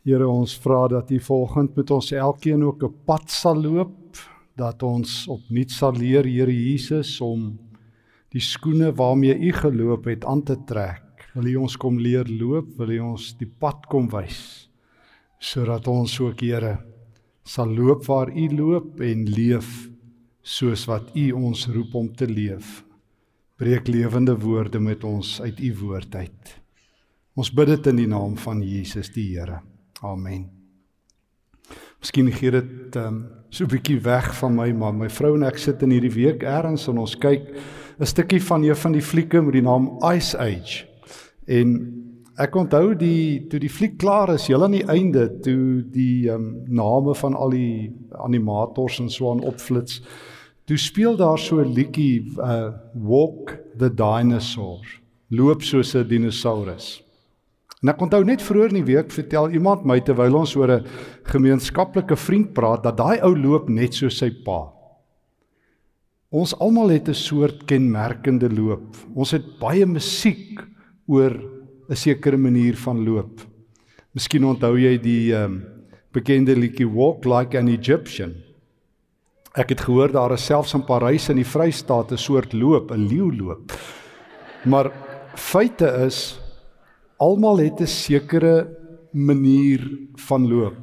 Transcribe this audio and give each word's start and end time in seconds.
Here 0.00 0.24
ons 0.24 0.54
vra 0.64 0.86
dat 0.88 1.10
U 1.12 1.18
volgend 1.20 1.74
met 1.76 1.90
ons 1.92 2.12
elkeen 2.12 2.62
ook 2.64 2.84
'n 2.84 2.94
pad 3.04 3.30
sal 3.30 3.56
loop, 3.56 4.16
dat 4.56 4.82
ons 4.82 5.28
opnuut 5.28 5.70
sal 5.70 5.92
leer 5.92 6.24
Here 6.24 6.52
Jesus 6.52 7.20
om 7.20 7.58
die 8.30 8.40
skoene 8.40 8.92
waarmee 8.92 9.38
U 9.38 9.52
geloop 9.52 10.04
het 10.04 10.24
aan 10.24 10.42
te 10.42 10.56
trek. 10.66 11.28
Wil 11.34 11.46
U 11.46 11.54
ons 11.56 11.76
kom 11.76 11.98
leer 11.98 12.24
loop, 12.24 12.76
wil 12.78 12.90
U 12.90 12.98
ons 12.98 13.36
die 13.38 13.50
pad 13.58 13.86
kom 13.86 14.08
wys 14.08 14.68
sodat 15.40 15.88
ons 15.88 16.20
ook 16.20 16.40
Here 16.40 16.78
sal 17.44 17.68
loop 17.72 18.04
waar 18.06 18.28
U 18.28 18.48
loop 18.56 19.00
en 19.00 19.24
leef 19.24 19.88
soos 20.42 20.84
wat 20.86 21.16
U 21.16 21.30
ons 21.32 21.66
roep 21.66 21.94
om 21.94 22.12
te 22.12 22.26
leef. 22.26 22.84
Breek 23.56 23.88
lewende 23.88 24.36
woorde 24.36 24.80
met 24.80 25.04
ons 25.04 25.40
uit 25.40 25.60
U 25.60 25.74
woord 25.80 26.14
uit. 26.14 26.60
Ons 27.36 27.52
bid 27.52 27.66
dit 27.66 27.86
in 27.86 27.96
die 27.96 28.08
naam 28.08 28.36
van 28.36 28.62
Jesus 28.62 29.12
die 29.12 29.36
Here. 29.36 29.60
Amen. 30.00 30.48
Miskien 32.00 32.30
gee 32.32 32.50
dit 32.50 32.96
um, 32.96 33.26
so 33.50 33.64
'n 33.64 33.68
bietjie 33.68 34.00
weg 34.00 34.34
van 34.38 34.54
my, 34.54 34.72
maar 34.72 34.94
my 34.94 35.08
vrou 35.08 35.34
en 35.34 35.42
ek 35.44 35.58
sit 35.58 35.82
in 35.82 35.90
hierdie 35.90 36.14
week 36.14 36.42
eers 36.42 36.88
en 36.88 36.98
ons 36.98 37.16
kyk 37.16 37.44
'n 38.00 38.06
stukkie 38.06 38.40
van 38.42 38.62
een 38.64 38.76
van 38.76 38.92
die 38.92 39.02
flieke 39.02 39.42
met 39.42 39.52
die 39.52 39.62
naam 39.62 39.98
Ice 40.14 40.38
Age. 40.38 40.86
En 41.46 41.68
ek 42.38 42.56
onthou 42.56 42.94
die 42.96 43.46
toe 43.48 43.60
die 43.60 43.68
fliek 43.68 43.98
klaar 43.98 44.32
is, 44.32 44.48
heel 44.48 44.64
aan 44.64 44.72
die 44.72 44.86
einde 44.88 45.28
toe 45.44 45.84
die 45.92 46.30
um, 46.30 46.62
name 46.66 47.14
van 47.14 47.34
al 47.34 47.50
die 47.50 47.92
animators 48.12 49.00
en 49.00 49.10
so 49.10 49.30
aan 49.30 49.44
opflits. 49.44 50.00
Toe 50.64 50.78
speel 50.78 51.16
daar 51.16 51.38
so 51.38 51.60
'n 51.60 51.74
liedjie 51.74 52.24
uh 52.38 52.72
Walk 52.94 53.58
the 53.76 53.94
Dinosaur. 53.94 55.00
Loop 55.28 55.62
soos 55.62 55.94
'n 55.94 56.08
dinosaurus. 56.08 57.02
En 57.80 57.88
ek 57.88 58.02
onthou 58.04 58.20
net 58.24 58.42
vroeër 58.44 58.74
in 58.74 58.82
die 58.82 58.90
week 58.92 59.12
vertel 59.14 59.54
iemand 59.56 59.86
my 59.88 59.96
terwyl 60.04 60.42
ons 60.42 60.52
oor 60.56 60.70
'n 60.70 60.84
gemeenskaplike 61.24 62.16
vriend 62.16 62.52
praat 62.52 62.82
dat 62.82 62.96
daai 62.96 63.20
ou 63.24 63.34
loop 63.34 63.68
net 63.68 63.94
so 63.94 64.08
sy 64.08 64.30
pa. 64.44 64.72
Ons 66.30 66.54
almal 66.60 66.90
het 66.90 67.08
'n 67.08 67.14
soort 67.14 67.66
kenmerkende 67.66 68.50
loop. 68.52 68.96
Ons 69.14 69.32
het 69.32 69.58
baie 69.58 69.86
musiek 69.86 70.60
oor 71.08 71.32
'n 71.88 71.96
sekere 71.96 72.36
manier 72.36 72.76
van 72.76 73.04
loop. 73.04 73.40
Miskien 74.14 74.44
onthou 74.44 74.76
jy 74.76 74.98
die 74.98 75.32
um, 75.34 75.64
bekende 76.12 76.54
liedjie 76.54 76.86
Walk 76.86 77.24
Like 77.24 77.58
an 77.58 77.68
Egyptian. 77.68 78.34
Ek 79.56 79.70
het 79.70 79.80
gehoor 79.80 80.12
daar 80.12 80.32
is 80.32 80.44
selfs 80.44 80.74
in 80.74 80.84
Parys 80.84 81.28
in 81.28 81.36
die 81.36 81.44
Vrystaat 81.44 82.12
'n 82.12 82.18
soort 82.18 82.52
loop, 82.52 82.90
'n 82.92 83.08
leeuloop. 83.08 83.72
Maar 84.64 84.92
feite 85.34 85.86
is 86.06 86.38
almal 87.20 87.60
het 87.60 87.80
'n 87.80 87.86
sekere 87.86 88.76
manier 89.12 89.80
van 90.14 90.48
loop. 90.48 90.80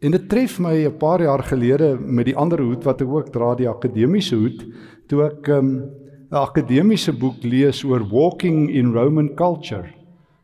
En 0.00 0.10
dit 0.10 0.28
tref 0.28 0.58
my 0.58 0.84
'n 0.84 0.96
paar 0.96 1.22
jaar 1.22 1.42
gelede 1.42 1.98
met 2.00 2.24
die 2.24 2.36
ander 2.36 2.60
hoed 2.60 2.84
wat 2.84 3.00
ek 3.00 3.08
ook 3.08 3.32
dra, 3.32 3.54
die 3.54 3.68
akademiese 3.68 4.36
hoed, 4.36 4.66
toe 5.06 5.24
ek 5.24 5.48
ehm, 5.48 5.66
'n 5.66 5.82
um, 6.30 6.42
akademiese 6.42 7.12
boek 7.12 7.42
lees 7.42 7.84
oor 7.84 8.08
walking 8.08 8.70
in 8.70 8.92
Roman 8.92 9.34
culture, 9.34 9.88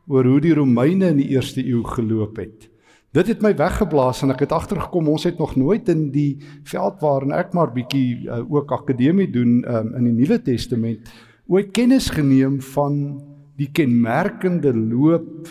oor 0.08 0.25
hoe 0.25 0.41
die 0.41 0.55
Romeine 0.55 1.08
in 1.08 1.16
die 1.16 1.28
eerste 1.28 1.66
eeu 1.66 1.83
geloop 1.84 2.36
het. 2.36 2.70
Dit 3.12 3.27
het 3.27 3.42
my 3.42 3.55
weggeblaas 3.56 4.22
en 4.22 4.31
ek 4.31 4.41
het 4.41 4.53
agtergekom 4.53 5.08
ons 5.08 5.25
het 5.25 5.38
nog 5.38 5.56
nooit 5.56 5.88
in 5.88 6.10
die 6.10 6.38
veld 6.64 7.00
waarin 7.00 7.33
ek 7.33 7.55
maar 7.55 7.72
bietjie 7.72 8.28
uh, 8.28 8.53
ook 8.53 8.72
akademie 8.72 9.31
doen 9.31 9.64
um, 9.69 9.94
in 9.94 10.05
die 10.05 10.12
Nuwe 10.12 10.42
Testament 10.42 11.00
ooit 11.47 11.70
kennis 11.70 12.10
geneem 12.10 12.60
van 12.60 13.22
die 13.57 13.71
kenmerkende 13.73 14.75
loop 14.77 15.49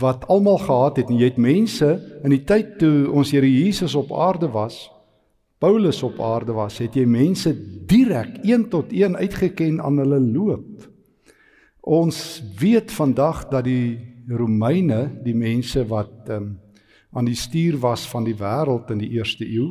wat 0.00 0.26
almal 0.32 0.58
gehad 0.58 0.96
het. 0.96 1.10
En 1.10 1.20
jy 1.20 1.30
het 1.32 1.40
mense 1.40 1.94
in 2.24 2.32
die 2.32 2.44
tyd 2.44 2.78
toe 2.80 3.10
ons 3.12 3.32
Here 3.32 3.48
Jesus 3.48 3.94
op 3.98 4.12
aarde 4.12 4.48
was 4.52 4.88
Paulus 5.62 6.00
op 6.02 6.18
aarde 6.20 6.56
was 6.56 6.80
het 6.82 6.96
jy 6.98 7.04
mense 7.06 7.52
direk 7.86 8.40
een 8.42 8.64
tot 8.70 8.90
een 8.90 9.14
uitgeken 9.14 9.78
aan 9.78 10.00
hulle 10.02 10.18
loop. 10.18 10.88
Ons 11.80 12.42
weet 12.58 12.90
vandag 12.90 13.44
dat 13.50 13.68
die 13.68 13.98
Romeine 14.26 15.04
die 15.22 15.36
mense 15.38 15.84
wat 15.86 16.30
um, 16.34 16.56
aan 17.14 17.30
die 17.30 17.38
stuur 17.38 17.78
was 17.78 18.08
van 18.10 18.26
die 18.26 18.34
wêreld 18.38 18.90
in 18.90 19.04
die 19.04 19.12
eerste 19.14 19.46
eeu 19.46 19.70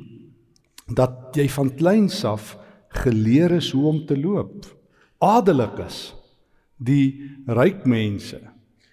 dat 0.96 1.36
jy 1.36 1.50
van 1.52 1.74
kleins 1.76 2.24
af 2.28 2.56
geleer 3.04 3.58
is 3.60 3.72
hoe 3.76 3.86
om 3.92 4.02
te 4.08 4.16
loop. 4.20 4.64
Adelik 5.20 5.76
is 5.88 6.00
die 6.82 7.30
ryk 7.46 7.86
mense, 7.86 8.40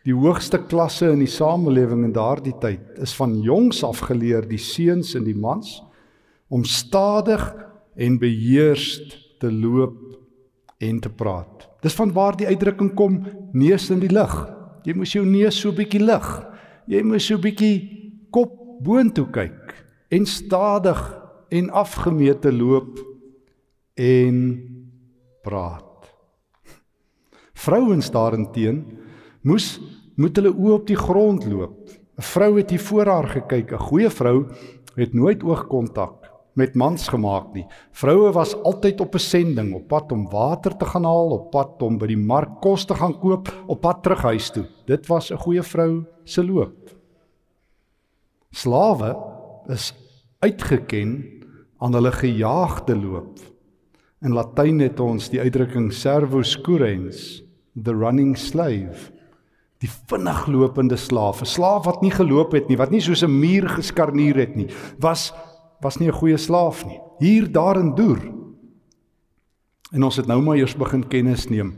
die 0.04 0.14
hoogste 0.16 0.60
klasse 0.68 1.10
in 1.12 1.22
die 1.22 1.30
samelewing 1.30 2.04
in 2.06 2.14
daardie 2.16 2.54
tyd 2.60 3.00
is 3.02 3.14
van 3.16 3.38
jongs 3.44 3.82
af 3.84 4.04
geleer 4.08 4.46
die 4.48 4.60
seuns 4.60 5.14
en 5.18 5.26
die 5.26 5.36
mans 5.36 5.78
om 6.48 6.64
stadig 6.64 7.42
en 7.98 8.20
beheerst 8.20 9.18
te 9.40 9.50
loop 9.52 9.98
en 10.78 11.00
te 11.00 11.10
praat. 11.10 11.66
Dis 11.82 11.96
van 11.98 12.12
waar 12.14 12.36
die 12.38 12.48
uitdrukking 12.48 12.94
kom 12.96 13.20
neus 13.52 13.88
in 13.92 14.00
die 14.02 14.12
lug. 14.12 14.34
Jy 14.86 14.94
moet 14.96 15.12
jou 15.12 15.24
neus 15.26 15.58
so 15.60 15.74
bietjie 15.74 16.02
lig. 16.02 16.28
Jy 16.88 17.02
moet 17.04 17.22
so 17.22 17.40
bietjie 17.42 17.74
kop 18.34 18.54
boontoe 18.84 19.26
kyk 19.34 19.74
en 20.14 20.24
stadig 20.28 21.00
en 21.52 21.70
afgemete 21.76 22.52
loop 22.54 23.02
en 23.98 24.40
praat. 25.44 25.87
Vrouens 27.58 28.10
daarenteen 28.14 28.84
moes 29.42 29.78
moet 30.18 30.36
hulle 30.38 30.52
oë 30.54 30.74
op 30.76 30.86
die 30.86 30.98
grond 30.98 31.46
loop. 31.50 31.90
'n 32.18 32.26
Vrou 32.32 32.56
het 32.58 32.70
hier 32.70 32.82
voor 32.82 33.06
haar 33.06 33.28
gekyk. 33.28 33.72
'n 33.72 33.86
Goeie 33.88 34.10
vrou 34.10 34.46
het 34.94 35.14
nooit 35.14 35.42
oogkontak 35.42 36.30
met 36.54 36.74
mans 36.74 37.08
gemaak 37.08 37.52
nie. 37.54 37.66
Vroue 37.94 38.32
was 38.32 38.54
altyd 38.62 39.00
op 39.00 39.14
'n 39.14 39.18
sending, 39.18 39.74
op 39.74 39.88
pad 39.88 40.12
om 40.12 40.30
water 40.30 40.76
te 40.76 40.84
gaan 40.84 41.04
haal, 41.04 41.30
op 41.30 41.50
pad 41.50 41.82
om 41.82 41.98
by 41.98 42.06
die 42.06 42.16
mark 42.16 42.60
kos 42.60 42.84
te 42.84 42.94
gaan 42.94 43.18
koop, 43.18 43.48
op 43.66 43.80
pad 43.80 44.02
terug 44.02 44.22
huis 44.22 44.50
toe. 44.50 44.66
Dit 44.86 45.06
was 45.06 45.30
'n 45.30 45.36
goeie 45.36 45.62
vrou 45.62 46.04
se 46.24 46.44
loop. 46.44 46.90
Slawe 48.50 49.16
is 49.66 49.94
uitgeken 50.38 51.24
aan 51.78 51.92
hulle 51.92 52.12
gejaagde 52.12 52.96
loop. 52.96 53.38
In 54.22 54.32
Latyn 54.32 54.78
het 54.78 55.00
ons 55.00 55.28
die 55.28 55.40
uitdrukking 55.40 55.92
servus 55.92 56.60
currens 56.60 57.47
the 57.84 57.94
running 57.94 58.36
slave 58.36 59.12
die 59.78 59.90
vinnig 60.10 60.46
lopende 60.46 60.96
slaaf 60.96 61.42
'n 61.42 61.46
slaaf 61.46 61.84
wat 61.84 62.02
nie 62.02 62.10
geloop 62.10 62.52
het 62.52 62.68
nie 62.68 62.76
wat 62.76 62.90
nie 62.90 63.00
soos 63.00 63.22
'n 63.22 63.40
muur 63.40 63.68
geskarnier 63.68 64.36
het 64.36 64.56
nie 64.56 64.68
was 64.98 65.32
was 65.80 65.98
nie 65.98 66.08
'n 66.08 66.18
goeie 66.20 66.36
slaaf 66.36 66.84
nie. 66.86 67.00
Hier 67.18 67.52
daar 67.52 67.76
en 67.76 67.94
deur 67.94 68.20
en 69.92 70.02
ons 70.02 70.16
het 70.16 70.26
nou 70.26 70.40
maar 70.42 70.56
eers 70.56 70.76
begin 70.76 71.08
kennis 71.08 71.48
neem. 71.48 71.74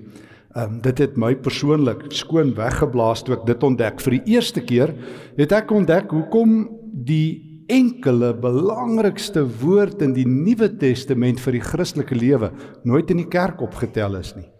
Um, 0.56 0.80
dit 0.80 0.98
het 0.98 1.16
my 1.16 1.34
persoonlik 1.36 2.10
skoon 2.12 2.54
weggeblaas 2.54 3.22
toe 3.22 3.36
ek 3.36 3.46
dit 3.46 3.62
ontdek. 3.62 4.00
Vir 4.00 4.10
die 4.10 4.34
eerste 4.34 4.60
keer 4.60 4.94
het 5.36 5.52
ek 5.52 5.70
ontdek 5.70 6.10
hoekom 6.10 6.68
die 6.92 7.64
enkele 7.68 8.34
belangrikste 8.34 9.46
woord 9.46 10.02
in 10.02 10.12
die 10.12 10.26
Nuwe 10.26 10.76
Testament 10.76 11.40
vir 11.40 11.52
die 11.52 11.60
Christelike 11.60 12.14
lewe 12.14 12.50
nooit 12.82 13.10
in 13.10 13.16
die 13.16 13.28
kerk 13.28 13.60
opgetel 13.62 14.16
is 14.16 14.34
nie 14.34 14.50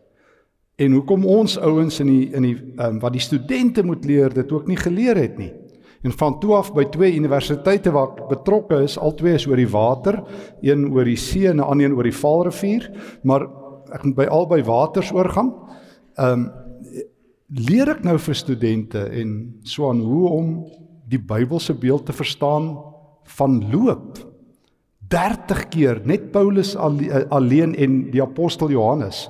en 0.80 0.92
hoekom 0.96 1.26
ons 1.28 1.58
ouens 1.60 2.00
in 2.00 2.08
die 2.08 2.28
in 2.36 2.46
die 2.46 2.56
um, 2.80 3.00
wat 3.02 3.12
die 3.16 3.24
studente 3.24 3.84
moet 3.84 4.06
leer 4.08 4.32
dit 4.34 4.52
ook 4.52 4.68
nie 4.70 4.78
geleer 4.80 5.18
het 5.20 5.36
nie. 5.38 5.52
En 6.02 6.14
van 6.16 6.38
toe 6.40 6.54
af 6.56 6.70
by 6.72 6.86
twee 6.88 7.12
universiteite 7.12 7.92
waar 7.92 8.14
ek 8.14 8.30
betrokke 8.30 8.78
is, 8.86 8.96
albei 8.96 9.34
is 9.36 9.44
oor 9.48 9.60
die 9.60 9.68
water, 9.68 10.22
een 10.64 10.86
oor 10.88 11.04
die 11.04 11.18
see 11.20 11.48
en 11.50 11.60
'n 11.60 11.66
ander 11.66 11.90
een 11.90 11.96
oor 11.96 12.08
die 12.08 12.16
Vaalrivier, 12.16 12.88
maar 13.22 13.44
ek 13.92 14.04
moet 14.04 14.16
by 14.16 14.24
albei 14.24 14.62
waters 14.64 15.12
oorgaan. 15.12 15.52
Ehm 16.16 16.32
um, 16.32 16.50
leer 17.50 17.88
ek 17.90 18.04
nou 18.04 18.16
vir 18.18 18.34
studente 18.34 19.00
en 19.10 19.58
so 19.62 19.88
aan 19.90 20.00
hoe 20.00 20.28
om 20.28 20.50
die 21.10 21.18
Bybelse 21.18 21.74
beeld 21.74 22.06
te 22.06 22.12
verstaan 22.12 22.78
van 23.24 23.70
loop. 23.72 24.29
30 25.10 25.64
keer 25.72 26.00
net 26.06 26.30
Paulus 26.32 26.76
alleen 26.78 27.74
en 27.74 28.02
die 28.12 28.22
apostel 28.22 28.70
Johannes 28.70 29.24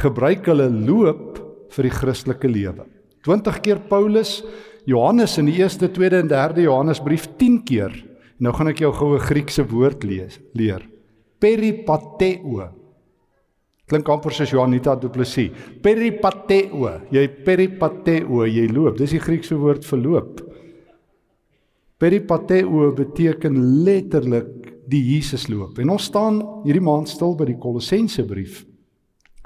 gebruik 0.00 0.48
hulle 0.48 0.70
loop 0.72 1.42
vir 1.76 1.88
die 1.88 1.92
Christelike 1.92 2.48
lewe. 2.48 2.86
20 3.26 3.60
keer 3.64 3.82
Paulus, 3.90 4.38
Johannes 4.86 5.34
in 5.40 5.50
die 5.50 5.58
1ste, 5.58 5.90
2de 5.92 6.22
en 6.22 6.30
3de 6.30 6.64
Johannesbrief 6.64 7.26
10 7.40 7.62
keer. 7.68 7.94
Nou 8.38 8.52
gaan 8.54 8.70
ek 8.70 8.80
jou 8.84 8.92
goue 8.94 9.18
Griekse 9.20 9.64
woord 9.68 10.04
lees, 10.06 10.38
leer. 10.56 10.84
Peripateo. 11.42 12.68
Klink 13.86 14.08
amper 14.10 14.34
soos 14.34 14.52
Johanita 14.54 14.96
Du 14.98 15.10
Plessis. 15.12 15.52
Peripateo. 15.82 16.92
Jy 17.14 17.26
peripateo, 17.46 18.46
jy 18.48 18.66
loop. 18.72 18.96
Dis 18.98 19.14
die 19.14 19.22
Griekse 19.22 19.58
woord 19.60 19.84
vir 19.86 20.00
loop. 20.02 20.40
Peripateo 22.00 22.90
beteken 22.96 23.60
letterlik 23.86 24.75
die 24.86 25.02
Jesus 25.02 25.48
loop. 25.50 25.78
En 25.82 25.90
ons 25.96 26.08
staan 26.10 26.40
hierdie 26.64 26.84
maand 26.84 27.10
stil 27.10 27.34
by 27.38 27.48
die 27.48 27.58
Kolossense 27.60 28.24
brief. 28.26 28.64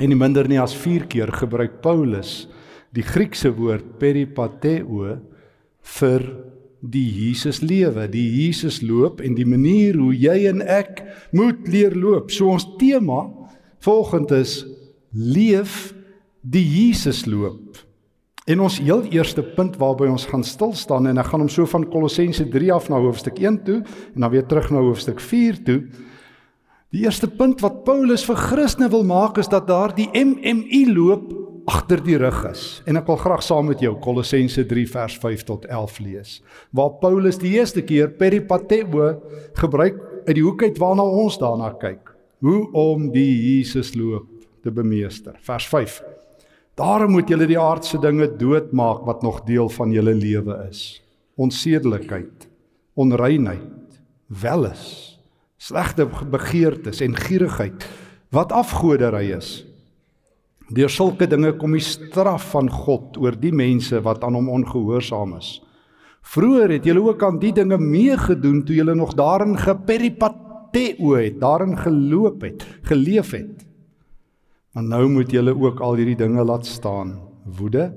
En 0.01 0.09
nie 0.09 0.19
minder 0.19 0.49
nie 0.49 0.61
as 0.61 0.75
4 0.77 1.07
keer 1.11 1.33
gebruik 1.33 1.81
Paulus 1.85 2.49
die 2.97 3.05
Griekse 3.07 3.53
woord 3.55 3.99
peripateo 4.01 5.17
vir 5.99 6.25
die 6.81 7.05
Jesus 7.05 7.61
lewe, 7.63 8.07
die 8.09 8.25
Jesus 8.41 8.81
loop 8.83 9.21
en 9.21 9.37
die 9.37 9.47
manier 9.47 9.99
hoe 10.01 10.15
jy 10.17 10.47
en 10.49 10.63
ek 10.65 11.03
moet 11.37 11.69
leer 11.69 11.95
loop. 11.95 12.33
So 12.33 12.49
ons 12.51 12.67
tema 12.81 13.27
volgende 13.85 14.41
is 14.41 14.63
leef 15.13 15.93
die 16.41 16.65
Jesus 16.65 17.27
loop. 17.29 17.79
En 18.51 18.61
ons 18.65 18.81
heel 18.83 19.05
eerste 19.15 19.43
punt 19.55 19.77
waarby 19.79 20.09
ons 20.11 20.25
gaan 20.27 20.43
stil 20.45 20.73
staan 20.75 21.07
en 21.07 21.21
ek 21.23 21.29
gaan 21.31 21.45
hom 21.45 21.51
so 21.53 21.69
van 21.71 21.85
Kolossense 21.93 22.49
3 22.51 22.73
af 22.75 22.89
na 22.91 22.99
hoofstuk 22.99 23.39
1 23.39 23.61
toe 23.67 23.77
en 23.85 24.25
dan 24.25 24.33
weer 24.33 24.47
terug 24.51 24.73
na 24.75 24.83
hoofstuk 24.83 25.21
4 25.23 25.61
toe. 25.69 25.77
Die 26.91 27.05
eerste 27.05 27.29
punt 27.31 27.63
wat 27.63 27.85
Paulus 27.87 28.25
vir 28.27 28.41
Christene 28.41 28.91
wil 28.91 29.07
maak 29.07 29.39
is 29.39 29.51
dat 29.53 29.69
daar 29.71 29.95
die 29.95 30.09
MMI 30.11 30.83
loop 30.91 31.31
agter 31.71 32.03
die 32.03 32.19
rug 32.19 32.43
is. 32.51 32.81
En 32.91 32.99
ek 32.99 33.07
wil 33.07 33.21
graag 33.21 33.47
saam 33.47 33.71
met 33.71 33.85
jou 33.85 33.95
Kolossense 34.03 34.67
3 34.67 34.87
vers 34.97 35.19
5 35.23 35.47
tot 35.47 35.71
11 35.71 36.03
lees. 36.03 36.37
Waar 36.75 36.97
Paulus 36.99 37.39
die 37.39 37.55
eerste 37.61 37.87
keer 37.87 38.11
peripateo 38.11 39.13
gebruik 39.63 40.01
uit 40.27 40.35
die 40.35 40.43
hoek 40.43 40.67
uit 40.67 40.81
waarna 40.83 41.07
ons 41.07 41.39
daarna 41.39 41.71
kyk. 41.79 42.17
Hoe 42.43 42.65
om 42.75 43.13
die 43.15 43.31
Jesus 43.31 43.95
loop 43.95 44.27
te 44.65 44.75
bemeester. 44.75 45.39
Vers 45.47 45.71
5. 45.71 46.10
Daarom 46.81 47.13
moet 47.13 47.29
julle 47.29 47.47
die 47.51 47.61
aardse 47.61 48.01
dinge 48.01 48.31
doodmaak 48.41 49.05
wat 49.05 49.23
nog 49.23 49.43
deel 49.45 49.69
van 49.69 49.93
julle 49.93 50.15
lewe 50.17 50.57
is. 50.71 51.03
Onsedelikheid, 51.37 52.49
onreinheid, 52.97 54.01
welis, 54.27 55.19
slegte 55.61 56.09
begeertes 56.31 57.03
en 57.05 57.17
gierigheid 57.17 57.85
wat 58.33 58.53
afgoderry 58.53 59.29
is 59.37 59.59
Deur 60.71 60.91
sulke 60.93 61.27
dinge 61.27 61.51
kom 61.59 61.73
die 61.75 61.83
straf 61.83 62.53
van 62.53 62.69
God 62.71 63.17
oor 63.19 63.35
die 63.35 63.51
mense 63.51 63.99
wat 64.05 64.23
aan 64.23 64.37
hom 64.39 64.53
ongehoorsaam 64.55 65.33
is. 65.41 65.57
Vroeger 66.23 66.77
het 66.77 66.87
julle 66.87 67.03
ook 67.09 67.25
aan 67.27 67.41
die 67.43 67.51
dinge 67.57 67.79
meegedoen 67.83 68.61
toe 68.67 68.77
julle 68.77 68.95
nog 68.95 69.17
daarin 69.19 69.57
geperipateo 69.59 71.17
het, 71.17 71.41
daarin 71.43 71.75
geloop 71.75 72.47
het, 72.47 72.63
geleef 72.87 73.33
het. 73.35 73.67
Maar 74.75 74.87
nou 74.87 75.09
moet 75.09 75.31
julle 75.31 75.55
ook 75.57 75.81
al 75.81 75.99
hierdie 75.99 76.19
dinge 76.19 76.45
laat 76.45 76.67
staan: 76.67 77.19
woede, 77.59 77.91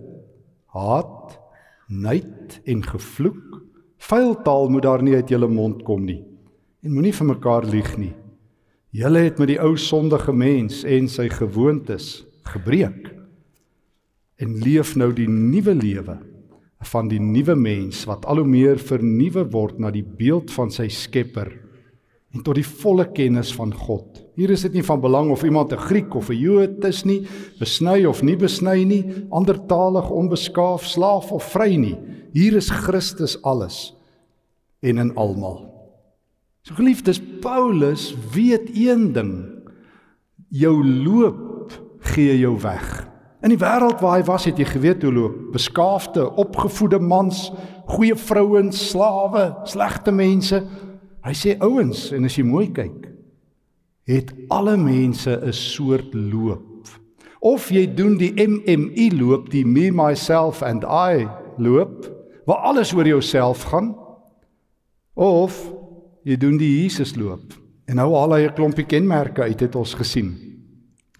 haat, 0.73 1.39
nait 1.87 2.61
en 2.65 2.83
gevloek. 2.83 3.61
Vuil 3.97 4.35
taal 4.41 4.69
moet 4.69 4.83
daar 4.83 5.03
nie 5.03 5.15
uit 5.15 5.29
julle 5.29 5.47
mond 5.47 5.83
kom 5.83 6.03
nie. 6.05 6.23
En 6.83 6.91
moenie 6.91 7.13
vir 7.15 7.29
mekaar 7.29 7.65
lieg 7.69 7.93
nie. 7.97 8.13
Julle 8.93 9.23
het 9.25 9.39
met 9.41 9.49
die 9.53 9.61
ou 9.61 9.77
sondige 9.79 10.33
mens 10.33 10.83
en 10.83 11.07
sy 11.09 11.29
gewoontes 11.31 12.25
gebreek 12.45 13.13
en 14.43 14.57
leef 14.61 14.93
nou 14.99 15.09
die 15.15 15.29
nuwe 15.29 15.73
lewe 15.77 16.17
van 16.91 17.07
die 17.07 17.21
nuwe 17.21 17.55
mens 17.55 18.03
wat 18.09 18.27
al 18.29 18.41
hoe 18.41 18.49
meer 18.49 18.81
vernuwe 18.81 19.45
word 19.53 19.79
na 19.79 19.89
die 19.93 20.03
beeld 20.03 20.51
van 20.53 20.69
sy 20.73 20.89
Skepper 20.91 21.49
en 22.33 22.41
tot 22.41 22.57
die 22.57 22.65
volle 22.65 23.05
kennis 23.13 23.51
van 23.53 23.73
God. 23.73 24.23
Hier 24.35 24.49
is 24.49 24.63
dit 24.65 24.73
nie 24.73 24.85
van 24.85 25.01
belang 25.01 25.29
of 25.31 25.43
iemand 25.43 25.71
'n 25.71 25.77
Griek 25.77 26.15
of 26.15 26.29
'n 26.29 26.37
Jood 26.37 26.85
is 26.85 27.03
nie, 27.05 27.27
besny 27.59 28.05
of 28.05 28.23
nie 28.23 28.35
besny 28.35 28.83
nie, 28.83 29.27
andertalig, 29.29 30.09
onbeskaaf, 30.09 30.83
slaaf 30.85 31.31
of 31.31 31.43
vry 31.43 31.75
nie. 31.75 31.97
Hier 32.33 32.55
is 32.55 32.69
Christus 32.69 33.41
alles 33.43 33.93
en 34.81 34.97
in 34.97 35.15
almal. 35.15 35.69
So 36.63 36.75
geliefdes, 36.75 37.21
Paulus 37.41 38.15
weet 38.33 38.69
een 38.73 39.13
ding. 39.13 39.33
Jou 40.49 40.83
loop 40.83 41.71
gee 41.99 42.39
jou 42.39 42.57
weg. 42.61 43.07
In 43.43 43.51
die 43.51 43.59
wêreld 43.59 43.99
waar 43.99 44.17
hy 44.17 44.23
was, 44.23 44.45
het 44.45 44.57
jy 44.57 44.65
geweet 44.65 45.03
hoe 45.03 45.11
loop 45.11 45.35
beskaafde, 45.51 46.23
opgevoede 46.39 46.99
mans, 46.99 47.49
goeie 47.85 48.15
vrouens, 48.15 48.89
slawe, 48.89 49.49
slegte 49.67 50.11
mense. 50.11 50.61
Hy 51.23 51.33
sê 51.37 51.55
ouens 51.63 52.11
en 52.11 52.27
as 52.27 52.35
jy 52.37 52.43
mooi 52.43 52.67
kyk, 52.75 53.07
het 54.09 54.33
alle 54.51 54.75
mense 54.77 55.31
'n 55.31 55.53
soort 55.53 56.13
loop. 56.13 56.87
Of 57.39 57.69
jy 57.71 57.87
doen 57.87 58.17
die 58.17 58.33
MMI 58.35 59.11
loop, 59.19 59.49
die 59.49 59.65
me 59.65 59.91
myself 59.91 60.61
and 60.61 60.83
I 60.83 61.27
loop, 61.57 62.07
waar 62.45 62.57
alles 62.57 62.93
oor 62.93 63.07
jouself 63.07 63.63
gaan, 63.63 63.95
of 65.15 65.73
jy 66.23 66.37
doen 66.37 66.57
die 66.57 66.83
Jesus 66.83 67.15
loop. 67.15 67.53
En 67.87 67.95
nou 67.95 68.13
al 68.15 68.33
hy 68.33 68.41
'n 68.47 68.55
klompie 68.55 68.85
kenmerke 68.85 69.43
uit 69.43 69.59
het 69.59 69.75
ons 69.75 69.93
gesien 69.93 70.53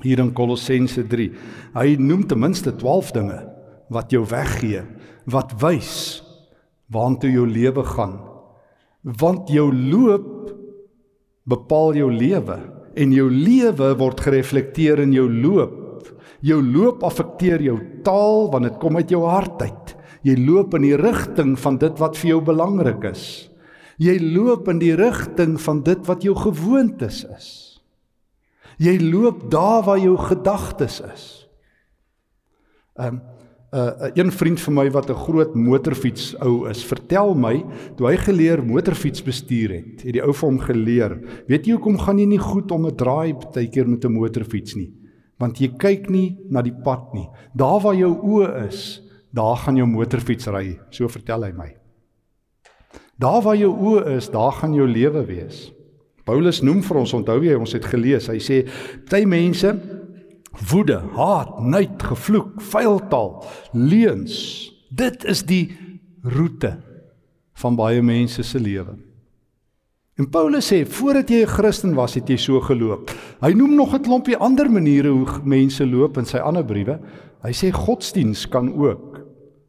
hier 0.01 0.19
in 0.19 0.33
Kolossense 0.33 1.07
3. 1.07 1.31
Hy 1.73 1.95
noem 2.00 2.27
ten 2.27 2.39
minste 2.39 2.75
12 2.75 3.11
dinge 3.11 3.39
wat 3.89 4.11
jou 4.11 4.25
weggee, 4.25 4.83
wat 5.25 5.53
wys 5.61 6.23
waantoe 6.89 7.31
jou 7.31 7.47
lewe 7.47 7.83
gaan. 7.83 8.32
Want 9.03 9.50
jou 9.51 9.67
loop 9.73 10.51
bepaal 11.50 11.97
jou 12.00 12.09
lewe 12.11 12.57
en 12.95 13.15
jou 13.15 13.27
lewe 13.27 13.89
word 14.00 14.21
gereflekteer 14.23 15.01
in 15.03 15.15
jou 15.15 15.27
loop. 15.27 16.07
Jou 16.44 16.59
loop 16.63 17.03
affekteer 17.07 17.63
jou 17.63 17.77
taal 18.05 18.50
want 18.53 18.67
dit 18.67 18.79
kom 18.79 19.00
uit 19.00 19.11
jou 19.11 19.23
hart 19.27 19.61
uit. 19.63 19.95
Jy 20.23 20.38
loop 20.39 20.75
in 20.77 20.85
die 20.88 20.95
rigting 21.00 21.57
van 21.59 21.79
dit 21.81 22.00
wat 22.00 22.15
vir 22.19 22.35
jou 22.35 22.39
belangrik 22.47 23.03
is. 23.11 23.25
Jy 24.01 24.15
loop 24.33 24.69
in 24.71 24.79
die 24.81 24.95
rigting 24.97 25.57
van 25.61 25.83
dit 25.85 26.07
wat 26.07 26.23
jou 26.25 26.33
gewoontes 26.39 27.23
is. 27.27 27.50
Jy 28.81 28.97
loop 29.03 29.50
daar 29.53 29.83
waar 29.85 30.00
jou 30.01 30.15
gedagtes 30.17 31.01
is. 31.05 31.25
Um 32.97 33.21
'n 33.73 33.77
uh, 33.77 34.09
een 34.13 34.31
vriend 34.31 34.61
van 34.61 34.73
my 34.73 34.91
wat 34.91 35.09
'n 35.09 35.13
groot 35.13 35.55
motorfiets 35.55 36.35
ou 36.39 36.69
is, 36.69 36.85
vertel 36.85 37.33
my 37.33 37.65
toe 37.97 38.07
hy 38.07 38.17
geleer 38.17 38.65
motorfiets 38.65 39.23
bestuur 39.23 39.69
het, 39.69 40.03
het 40.03 40.13
die 40.13 40.21
ou 40.21 40.33
vir 40.33 40.49
hom 40.49 40.59
geleer. 40.59 41.43
Weet 41.47 41.65
jy 41.65 41.73
hoekom 41.73 41.97
gaan 41.97 42.19
jy 42.19 42.25
nie 42.25 42.39
goed 42.39 42.71
om 42.71 42.85
'n 42.85 42.95
draai 42.95 43.33
baie 43.33 43.67
keer 43.67 43.89
met 43.89 44.05
'n 44.05 44.13
motorfiets 44.13 44.75
nie? 44.75 44.93
Want 45.39 45.57
jy 45.57 45.73
kyk 45.77 46.09
nie 46.09 46.37
na 46.49 46.61
die 46.61 46.75
pad 46.83 47.13
nie. 47.13 47.27
Daar 47.55 47.81
waar 47.81 47.95
jou 47.95 48.13
oë 48.13 48.67
is, 48.67 49.01
daar 49.33 49.57
gaan 49.57 49.75
jou 49.75 49.87
motorfiets 49.87 50.47
ry, 50.47 50.79
so 50.89 51.07
vertel 51.07 51.43
hy 51.43 51.51
my. 51.51 51.75
Daar 53.19 53.41
waar 53.41 53.57
jou 53.57 53.73
oë 53.73 54.17
is, 54.17 54.29
daar 54.29 54.51
gaan 54.51 54.73
jou 54.73 54.87
lewe 54.87 55.25
wees. 55.25 55.71
Paulus 56.23 56.61
noem 56.61 56.81
vir 56.81 56.97
ons, 56.97 57.13
onthou 57.13 57.43
jy, 57.43 57.55
ons 57.55 57.73
het 57.73 57.85
gelees, 57.85 58.27
hy 58.27 58.37
sê 58.37 58.65
party 59.09 59.25
mense 59.25 60.02
woede, 60.69 61.00
haat, 61.15 61.59
nait, 61.59 62.03
gevloek, 62.03 62.61
vuil 62.71 63.00
taal, 63.09 63.31
leuns. 63.73 64.35
Dit 64.94 65.25
is 65.25 65.44
die 65.50 65.73
roete 66.23 66.75
van 67.63 67.77
baie 67.77 68.01
mense 68.05 68.44
se 68.45 68.61
lewe. 68.61 68.95
En 70.19 70.29
Paulus 70.29 70.67
sê 70.69 70.83
voordat 70.86 71.29
jy 71.29 71.41
'n 71.41 71.48
Christen 71.48 71.95
was, 71.95 72.13
het 72.13 72.29
jy 72.29 72.38
so 72.38 72.62
geloop. 72.62 73.10
Hy 73.41 73.53
noem 73.53 73.75
nog 73.75 73.93
'n 73.93 74.03
klompie 74.03 74.38
ander 74.38 74.69
maniere 74.69 75.10
hoe 75.10 75.41
mense 75.43 75.86
loop 75.86 76.17
in 76.17 76.25
sy 76.25 76.38
ander 76.38 76.63
briewe. 76.63 77.00
Hy 77.41 77.51
sê 77.51 77.72
godsdiens 77.72 78.48
kan 78.48 78.74
ook 78.74 79.25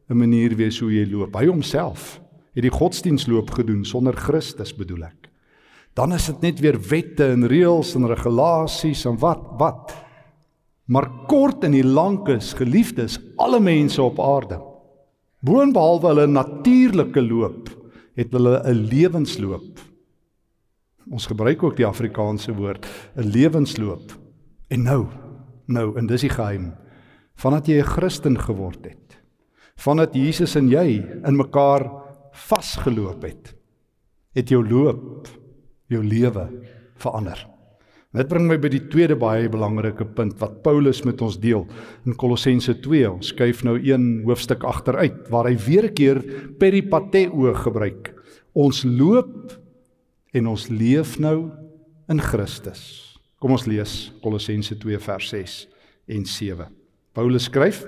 'n 0.09 0.17
manier 0.17 0.55
wees 0.55 0.79
hoe 0.79 0.91
jy 0.91 1.11
loop. 1.11 1.35
Hy 1.35 1.47
homself 1.47 2.21
het 2.53 2.63
die 2.63 2.71
godsdiensloop 2.71 3.49
gedoen 3.49 3.83
sonder 3.85 4.13
Christus 4.13 4.75
bedoel 4.75 5.03
ek 5.03 5.25
dan 5.95 6.13
is 6.13 6.27
dit 6.27 6.41
net 6.43 6.59
weer 6.59 6.77
wette 6.89 7.23
en 7.31 7.47
reëls 7.47 7.93
en 7.95 8.07
regulasies 8.11 9.05
en 9.07 9.15
wat 9.21 9.43
wat. 9.59 9.93
Maar 10.85 11.09
kort 11.27 11.63
en 11.65 11.73
die 11.73 11.85
lank 11.85 12.27
is 12.29 12.53
geliefdes 12.53 13.17
alle 13.41 13.59
mense 13.59 14.01
op 14.01 14.19
aarde. 14.21 14.59
Boonbehalwe 15.45 16.11
hulle 16.11 16.27
natuurlike 16.29 17.21
loop, 17.21 17.69
het 18.15 18.31
hulle 18.31 18.61
'n 18.63 18.85
lewensloop. 18.89 19.79
Ons 21.11 21.25
gebruik 21.25 21.63
ook 21.63 21.75
die 21.77 21.85
Afrikaanse 21.85 22.53
woord 22.53 22.85
'n 23.15 23.29
lewensloop. 23.29 24.11
En 24.69 24.83
nou, 24.83 25.07
nou 25.65 25.97
en 25.97 26.07
dis 26.07 26.21
die 26.21 26.29
geheim. 26.29 26.73
Vandat 27.35 27.67
jy 27.67 27.79
'n 27.79 27.91
Christen 27.95 28.39
geword 28.39 28.85
het, 28.85 29.17
vandat 29.75 30.13
Jesus 30.13 30.55
en 30.55 30.69
jy 30.69 31.03
in 31.25 31.35
mekaar 31.35 31.91
vasgeloop 32.31 33.21
het, 33.21 33.55
het 34.33 34.49
jou 34.49 34.67
loop 34.67 35.27
jou 35.87 36.03
lewe 36.03 36.49
verander. 36.95 37.54
Dit 38.15 38.29
bring 38.31 38.45
my 38.47 38.55
by 38.55 38.69
die 38.71 38.85
tweede 38.87 39.17
baie 39.19 39.49
belangrike 39.51 40.05
punt 40.15 40.37
wat 40.39 40.61
Paulus 40.63 41.01
met 41.03 41.19
ons 41.25 41.35
deel 41.43 41.65
in 42.07 42.15
Kolossense 42.15 42.77
2. 42.79 43.09
Ons 43.09 43.33
skuif 43.33 43.65
nou 43.67 43.75
een 43.75 44.21
hoofstuk 44.23 44.63
agteruit 44.63 45.25
waar 45.33 45.49
hy 45.49 45.57
weer 45.59 45.89
'n 45.89 45.93
keer 45.93 46.21
peripateo 46.59 47.53
gebruik. 47.53 48.13
Ons 48.55 48.85
loop 48.85 49.59
en 50.33 50.47
ons 50.47 50.69
leef 50.69 51.19
nou 51.19 51.51
in 52.07 52.21
Christus. 52.21 53.19
Kom 53.39 53.51
ons 53.51 53.65
lees 53.65 54.13
Kolossense 54.23 54.77
2 54.77 54.97
vers 54.97 55.29
6 55.29 55.67
en 56.07 56.25
7. 56.25 56.67
Paulus 57.13 57.43
skryf: 57.43 57.85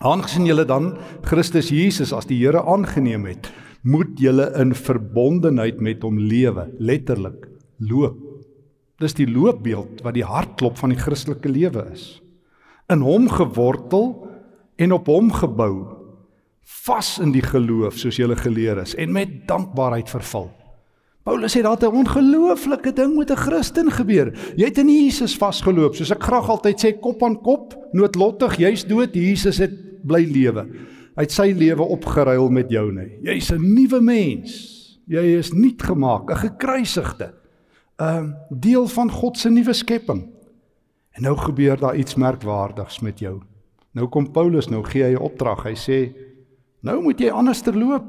Aangesien 0.00 0.46
julle 0.46 0.64
dan 0.64 0.98
Christus 1.22 1.68
Jesus 1.70 2.12
as 2.12 2.26
die 2.26 2.38
Here 2.38 2.62
aangeneem 2.62 3.24
het, 3.26 3.52
moet 3.82 4.18
julle 4.18 4.52
in 4.58 4.74
verbondenheid 4.74 5.80
met 5.80 6.02
hom 6.02 6.18
lewe, 6.18 6.68
letterlik 6.78 7.48
loop. 7.78 8.27
Dis 8.98 9.14
die 9.14 9.28
loopbeeld 9.30 10.02
wat 10.02 10.14
die 10.14 10.26
hartklop 10.26 10.78
van 10.78 10.90
die 10.90 10.98
Christelike 10.98 11.48
lewe 11.48 11.86
is. 11.92 12.20
In 12.90 13.00
hom 13.00 13.28
gewortel 13.30 14.28
en 14.76 14.92
op 14.92 15.06
hom 15.06 15.32
gebou 15.32 15.98
vas 16.84 17.16
in 17.22 17.32
die 17.32 17.44
geloof 17.44 17.96
soos 17.96 18.18
julle 18.20 18.36
geleer 18.36 18.80
is 18.82 18.94
en 19.00 19.12
met 19.14 19.46
dankbaarheid 19.48 20.10
vervul. 20.10 20.50
Paulus 21.28 21.52
sê 21.52 21.60
daar 21.62 21.76
'n 21.76 22.00
ongelooflike 22.04 22.92
ding 22.92 23.16
met 23.16 23.30
'n 23.30 23.36
Christen 23.36 23.90
gebeur. 23.90 24.32
Jy 24.56 24.64
het 24.64 24.78
in 24.78 24.88
Jesus 24.88 25.36
vasgeloop, 25.36 25.94
soos 25.94 26.10
ek 26.10 26.22
graag 26.22 26.48
altyd 26.48 26.80
sê, 26.80 27.00
kop 27.00 27.22
aan 27.22 27.40
kop, 27.42 27.74
noodlottig, 27.92 28.56
jy's 28.56 28.84
dood, 28.84 29.14
Jesus 29.14 29.58
het 29.58 29.72
bly 30.06 30.24
lewe. 30.24 30.66
Hy 31.16 31.22
het 31.22 31.32
sy 31.32 31.52
lewe 31.52 31.82
opgeruil 31.82 32.48
met 32.48 32.70
joune. 32.70 33.10
Jy's 33.22 33.52
'n 33.52 33.74
nuwe 33.74 34.00
mens. 34.00 35.00
Jy 35.06 35.38
is 35.38 35.52
nuut 35.52 35.82
gemaak, 35.82 36.30
'n 36.30 36.36
gekruisigde. 36.36 37.34
'n 37.98 38.04
um, 38.04 38.36
deel 38.48 38.86
van 38.86 39.10
God 39.10 39.38
se 39.38 39.50
nuwe 39.50 39.72
skepping. 39.72 40.26
En 41.10 41.22
nou 41.22 41.36
gebeur 41.36 41.78
daar 41.78 41.96
iets 41.96 42.14
merkwaardigs 42.14 43.00
met 43.00 43.18
jou. 43.18 43.40
Nou 43.90 44.08
kom 44.08 44.30
Paulus, 44.30 44.68
nou 44.68 44.84
gee 44.84 45.02
hy 45.02 45.12
'n 45.12 45.18
opdrag. 45.18 45.62
Hy 45.62 45.74
sê: 45.74 46.12
"Nou 46.80 47.02
moet 47.02 47.18
jy 47.18 47.30
anders 47.30 47.60
terloop. 47.60 48.04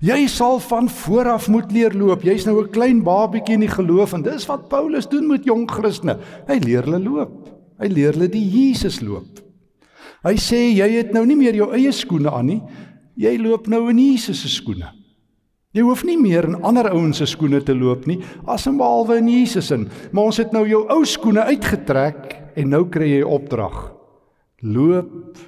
Jy 0.00 0.26
sal 0.26 0.58
van 0.58 0.88
vooraf 0.88 1.48
moet 1.48 1.72
leer 1.72 1.94
loop. 1.94 2.22
Jy's 2.22 2.44
nou 2.44 2.62
'n 2.62 2.70
klein 2.70 3.02
babietjie 3.02 3.54
in 3.54 3.60
die 3.60 3.68
geloof 3.68 4.12
en 4.12 4.22
dis 4.22 4.46
wat 4.46 4.68
Paulus 4.68 5.08
doen 5.08 5.26
met 5.26 5.44
jong 5.44 5.70
Christene. 5.70 6.18
Hy 6.46 6.58
leer 6.58 6.82
hulle 6.84 6.98
loop. 6.98 7.50
Hy 7.78 7.86
leer 7.86 8.12
hulle 8.12 8.28
die 8.28 8.48
Jesus 8.48 9.00
loop. 9.00 9.42
Hy 10.22 10.36
sê 10.38 10.70
jy 10.70 10.88
het 10.96 11.12
nou 11.12 11.26
nie 11.26 11.36
meer 11.36 11.54
jou 11.54 11.72
eie 11.74 11.92
skoene 11.92 12.30
aan 12.30 12.46
nie. 12.46 12.62
Jy 13.16 13.36
loop 13.38 13.66
nou 13.66 13.88
in 13.90 13.98
Jesus 13.98 14.40
se 14.40 14.48
skoene. 14.48 15.01
Jy 15.72 15.84
hoef 15.86 16.02
nie 16.04 16.18
meer 16.20 16.44
in 16.44 16.58
ander 16.68 16.90
ouens 16.92 17.22
se 17.22 17.26
skoene 17.30 17.62
te 17.64 17.72
loop 17.72 18.04
nie, 18.06 18.18
asembehalwe 18.44 19.16
in 19.22 19.30
Jesus 19.32 19.70
in. 19.72 19.86
Maar 20.12 20.28
ons 20.28 20.40
het 20.42 20.52
nou 20.52 20.66
jou 20.68 20.82
ou 20.92 21.00
skoene 21.08 21.46
uitgetrek 21.48 22.36
en 22.60 22.68
nou 22.74 22.84
kry 22.92 23.08
jy 23.14 23.22
opdrag. 23.24 23.78
Loop 24.60 25.38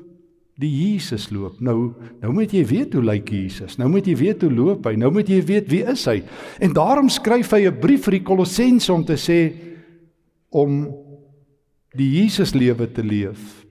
die 0.61 0.71
Jesus 0.71 1.28
loop. 1.35 1.59
Nou 1.64 1.93
nou 2.23 2.33
moet 2.33 2.52
jy 2.54 2.62
weet 2.71 2.95
hoe 2.97 3.02
lyk 3.04 3.28
Jesus. 3.35 3.76
Nou 3.76 3.90
moet 3.93 4.07
jy 4.09 4.14
weet 4.16 4.47
hoe 4.47 4.52
loop 4.54 4.87
hy. 4.88 4.95
Nou 4.97 5.11
moet 5.12 5.28
jy 5.28 5.43
weet 5.45 5.69
wie 5.73 5.83
is 5.93 6.07
hy. 6.09 6.21
En 6.62 6.73
daarom 6.73 7.11
skryf 7.12 7.52
hy 7.52 7.66
'n 7.69 7.81
brief 7.81 8.04
vir 8.09 8.19
die 8.19 8.25
Kolossense 8.25 8.93
om 8.93 9.04
te 9.04 9.19
sê 9.19 9.52
om 10.50 10.88
die 11.95 12.23
Jesus 12.23 12.54
lewe 12.54 12.87
te 12.87 13.02
leef. 13.02 13.63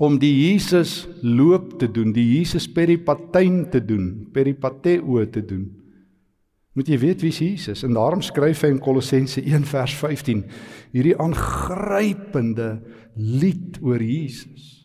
Om 0.00 0.16
die 0.20 0.32
Jesus 0.32 1.04
loop 1.20 1.74
te 1.78 1.90
doen, 1.92 2.14
die 2.16 2.24
Jesus 2.38 2.64
peripatein 2.72 3.66
te 3.70 3.82
doen, 3.84 4.30
peripateo 4.32 5.26
te 5.28 5.44
doen. 5.44 5.68
Moet 6.78 6.88
jy 6.88 6.96
weet 7.02 7.22
wie 7.26 7.32
Jesus 7.34 7.82
en 7.84 7.96
daarom 7.98 8.22
skryf 8.24 8.62
hy 8.64 8.70
in 8.72 8.80
Kolossense 8.80 9.42
1 9.42 9.66
vers 9.68 9.92
15 9.98 10.44
hierdie 10.94 11.16
aangrypende 11.20 12.76
lied 13.18 13.80
oor 13.82 14.00
Jesus. 14.00 14.78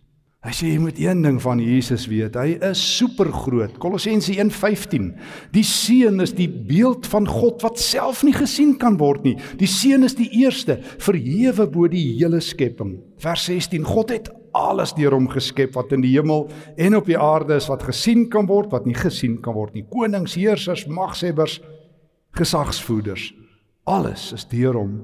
Hy 0.45 0.51
sê 0.53 0.67
jy 0.69 0.81
moet 0.81 0.99
een 1.01 1.23
ding 1.25 1.37
van 1.41 1.61
Jesus 1.63 2.03
weet. 2.05 2.35
Hy 2.37 2.59
is 2.67 2.81
supergroot. 2.99 3.79
Kolossense 3.81 4.35
1:15. 4.35 5.07
Die 5.55 5.65
seun 5.65 6.21
is 6.21 6.35
die 6.37 6.49
beeld 6.49 7.07
van 7.09 7.25
God 7.25 7.65
wat 7.65 7.81
self 7.81 8.21
nie 8.23 8.33
gesien 8.35 8.75
kan 8.77 8.99
word 9.01 9.23
nie. 9.25 9.37
Die 9.57 9.69
seun 9.69 10.05
is 10.05 10.13
die 10.19 10.29
eerste, 10.43 10.77
verhewe 11.01 11.65
bo 11.65 11.87
die 11.89 12.03
hele 12.19 12.43
skepping. 12.45 12.99
Vers 13.17 13.47
16. 13.49 13.85
God 13.85 14.13
het 14.13 14.29
alles 14.55 14.93
deur 14.95 15.13
hom 15.15 15.27
geskep 15.31 15.75
wat 15.75 15.91
in 15.95 16.03
die 16.05 16.13
hemel 16.15 16.47
en 16.77 16.95
op 16.95 17.09
die 17.09 17.19
aarde 17.19 17.57
is 17.59 17.67
wat 17.71 17.83
gesien 17.83 18.29
kan 18.31 18.47
word, 18.49 18.71
wat 18.71 18.87
nie 18.87 18.95
gesien 18.95 19.37
kan 19.43 19.55
word 19.57 19.75
nie. 19.75 19.85
Konings, 19.91 20.37
heersers, 20.39 20.85
magshebbers, 20.87 21.59
gesagsvoerders. 22.35 23.29
Alles 23.85 24.31
is 24.35 24.47
deur 24.49 24.79
hom 24.79 24.99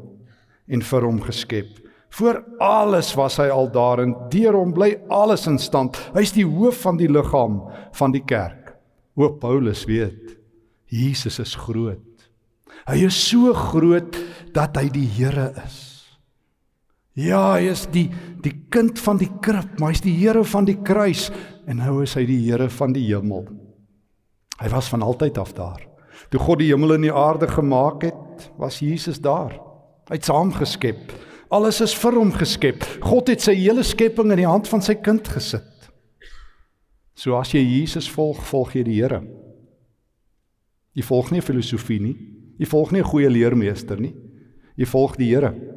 en 0.72 0.84
vir 0.88 1.08
hom 1.08 1.20
geskep. 1.26 1.78
Voor 2.12 2.42
alles 2.60 3.14
was 3.16 3.38
hy 3.40 3.48
al 3.52 3.70
daar 3.72 4.02
en 4.04 4.16
deur 4.32 4.58
hom 4.58 4.74
bly 4.76 4.96
alles 5.12 5.46
in 5.48 5.60
stand. 5.62 5.96
Hy's 6.16 6.34
die 6.36 6.48
hoof 6.48 6.82
van 6.84 7.00
die 7.00 7.12
liggaam 7.12 7.62
van 7.96 8.16
die 8.16 8.24
kerk. 8.28 8.74
O 9.16 9.30
Paulus 9.40 9.86
weet, 9.88 10.36
Jesus 10.92 11.40
is 11.40 11.56
groot. 11.56 12.04
Hy 12.88 13.06
is 13.06 13.16
so 13.16 13.54
groot 13.56 14.18
dat 14.56 14.76
hy 14.80 14.90
die 14.92 15.08
Here 15.20 15.52
is. 15.64 15.91
Ja, 17.22 17.56
hy 17.58 17.70
is 17.72 17.86
die 17.94 18.10
die 18.42 18.56
kind 18.74 18.98
van 18.98 19.20
die 19.22 19.30
krib, 19.46 19.76
maar 19.78 19.92
hy's 19.92 20.02
die 20.02 20.16
Here 20.18 20.42
van 20.48 20.66
die 20.66 20.80
kruis 20.82 21.28
en 21.70 21.78
nou 21.78 22.00
is 22.02 22.16
hy 22.18 22.24
die 22.26 22.40
Here 22.48 22.72
van 22.74 22.96
die 22.96 23.04
hemel. 23.12 23.44
Hy 24.62 24.70
was 24.74 24.90
van 24.90 25.06
altyd 25.06 25.38
af 25.38 25.52
daar. 25.58 25.84
Toe 26.34 26.42
God 26.42 26.62
die 26.64 26.72
hemel 26.72 26.96
en 26.96 27.06
die 27.06 27.14
aarde 27.14 27.50
gemaak 27.50 28.08
het, 28.08 28.48
was 28.58 28.80
Jesus 28.82 29.20
daar. 29.22 29.54
Hy't 30.10 30.26
saamgeskep. 30.26 31.14
Alles 31.54 31.82
is 31.84 31.94
vir 32.00 32.18
hom 32.18 32.32
geskep. 32.34 32.86
God 33.04 33.30
het 33.30 33.44
sy 33.44 33.54
hele 33.60 33.84
skepping 33.86 34.32
in 34.34 34.42
die 34.42 34.50
hand 34.50 34.70
van 34.72 34.82
sy 34.82 34.96
kind 35.04 35.28
gesit. 35.30 35.68
So 37.14 37.36
as 37.38 37.52
jy 37.54 37.62
Jesus 37.62 38.08
volg, 38.10 38.40
volg 38.50 38.74
jy 38.80 38.86
die 38.88 38.98
Here. 38.98 39.22
Jy 40.98 41.06
volg 41.06 41.30
nie 41.36 41.44
filosofie 41.46 42.00
nie. 42.02 42.16
Jy 42.58 42.66
volg 42.72 42.92
nie 42.92 43.02
'n 43.02 43.12
goeie 43.12 43.30
leermeester 43.30 44.00
nie. 44.00 44.16
Jy 44.78 44.86
volg 44.86 45.18
die 45.18 45.30
Here. 45.30 45.71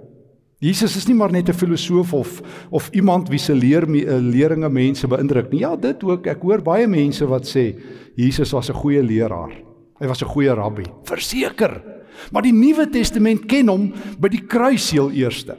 Jesus 0.65 0.95
is 0.97 1.05
nie 1.11 1.17
maar 1.17 1.33
net 1.33 1.49
'n 1.49 1.53
filosoof 1.53 2.13
of 2.15 2.43
of 2.71 2.89
iemand 2.93 3.29
wie 3.29 3.39
se 3.39 3.55
leer 3.55 3.83
eh, 3.83 4.19
leringe 4.21 4.69
mense 4.69 5.07
beïndruk 5.07 5.51
nie. 5.51 5.61
Ja, 5.61 5.77
dit 5.77 6.05
ook. 6.05 6.27
Ek 6.27 6.41
hoor 6.43 6.63
baie 6.63 6.87
mense 6.87 7.27
wat 7.27 7.45
sê 7.45 7.75
Jesus 8.17 8.53
was 8.53 8.71
'n 8.71 8.75
goeie 8.75 9.03
leraar. 9.03 9.53
Hy 10.01 10.07
was 10.07 10.23
'n 10.23 10.29
goeie 10.29 10.55
rabbi. 10.55 10.85
Verseker. 11.05 11.83
Maar 12.33 12.43
die 12.43 12.53
Nuwe 12.53 12.91
Testament 12.91 13.47
ken 13.47 13.69
hom 13.69 13.93
by 14.19 14.29
die 14.29 14.47
kruis 14.47 14.91
heel 14.91 15.11
eerste. 15.11 15.57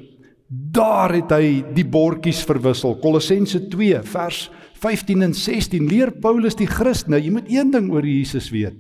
Daar 0.48 1.14
het 1.14 1.32
hy 1.32 1.64
die 1.74 1.86
bordjies 1.86 2.44
verwissel. 2.44 2.96
Kolossense 2.96 3.68
2 3.68 4.04
vers 4.04 4.50
15 4.80 5.22
en 5.22 5.34
16 5.34 5.88
leer 5.88 6.12
Paulus 6.12 6.56
die 6.56 6.68
Christene, 6.68 7.20
jy 7.20 7.32
moet 7.32 7.50
een 7.50 7.72
ding 7.72 7.92
oor 7.92 8.06
Jesus 8.06 8.50
weet. 8.52 8.76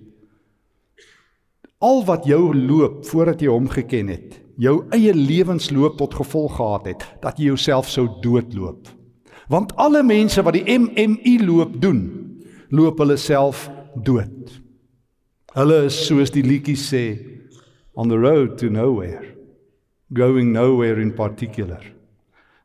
Al 1.79 2.03
wat 2.05 2.25
jou 2.25 2.53
loop 2.53 3.05
voordat 3.05 3.41
jy 3.41 3.47
hom 3.47 3.69
geken 3.69 4.07
het, 4.07 4.44
jou 4.61 4.83
eie 4.95 5.13
lewensloop 5.13 5.97
tot 5.99 6.13
gevolg 6.13 6.55
gehad 6.57 6.85
het 6.85 7.07
dat 7.21 7.39
jy 7.39 7.51
jouself 7.51 7.89
sou 7.89 8.07
doodloop. 8.23 8.87
Want 9.51 9.75
alle 9.75 10.03
mense 10.03 10.41
wat 10.41 10.57
die 10.57 10.77
MMI 10.77 11.37
loop 11.45 11.75
doen, 11.81 12.01
loop 12.69 12.99
hulle 13.03 13.17
self 13.17 13.67
dood. 13.95 14.61
Hulle 15.55 15.85
is 15.87 15.97
soos 16.07 16.33
die 16.33 16.43
liedjie 16.43 16.79
sê, 16.79 17.05
on 17.95 18.09
the 18.09 18.17
road 18.17 18.57
to 18.57 18.69
nowhere 18.69 19.35
going 20.13 20.51
nowhere 20.51 21.01
in 21.01 21.13
particular 21.13 21.93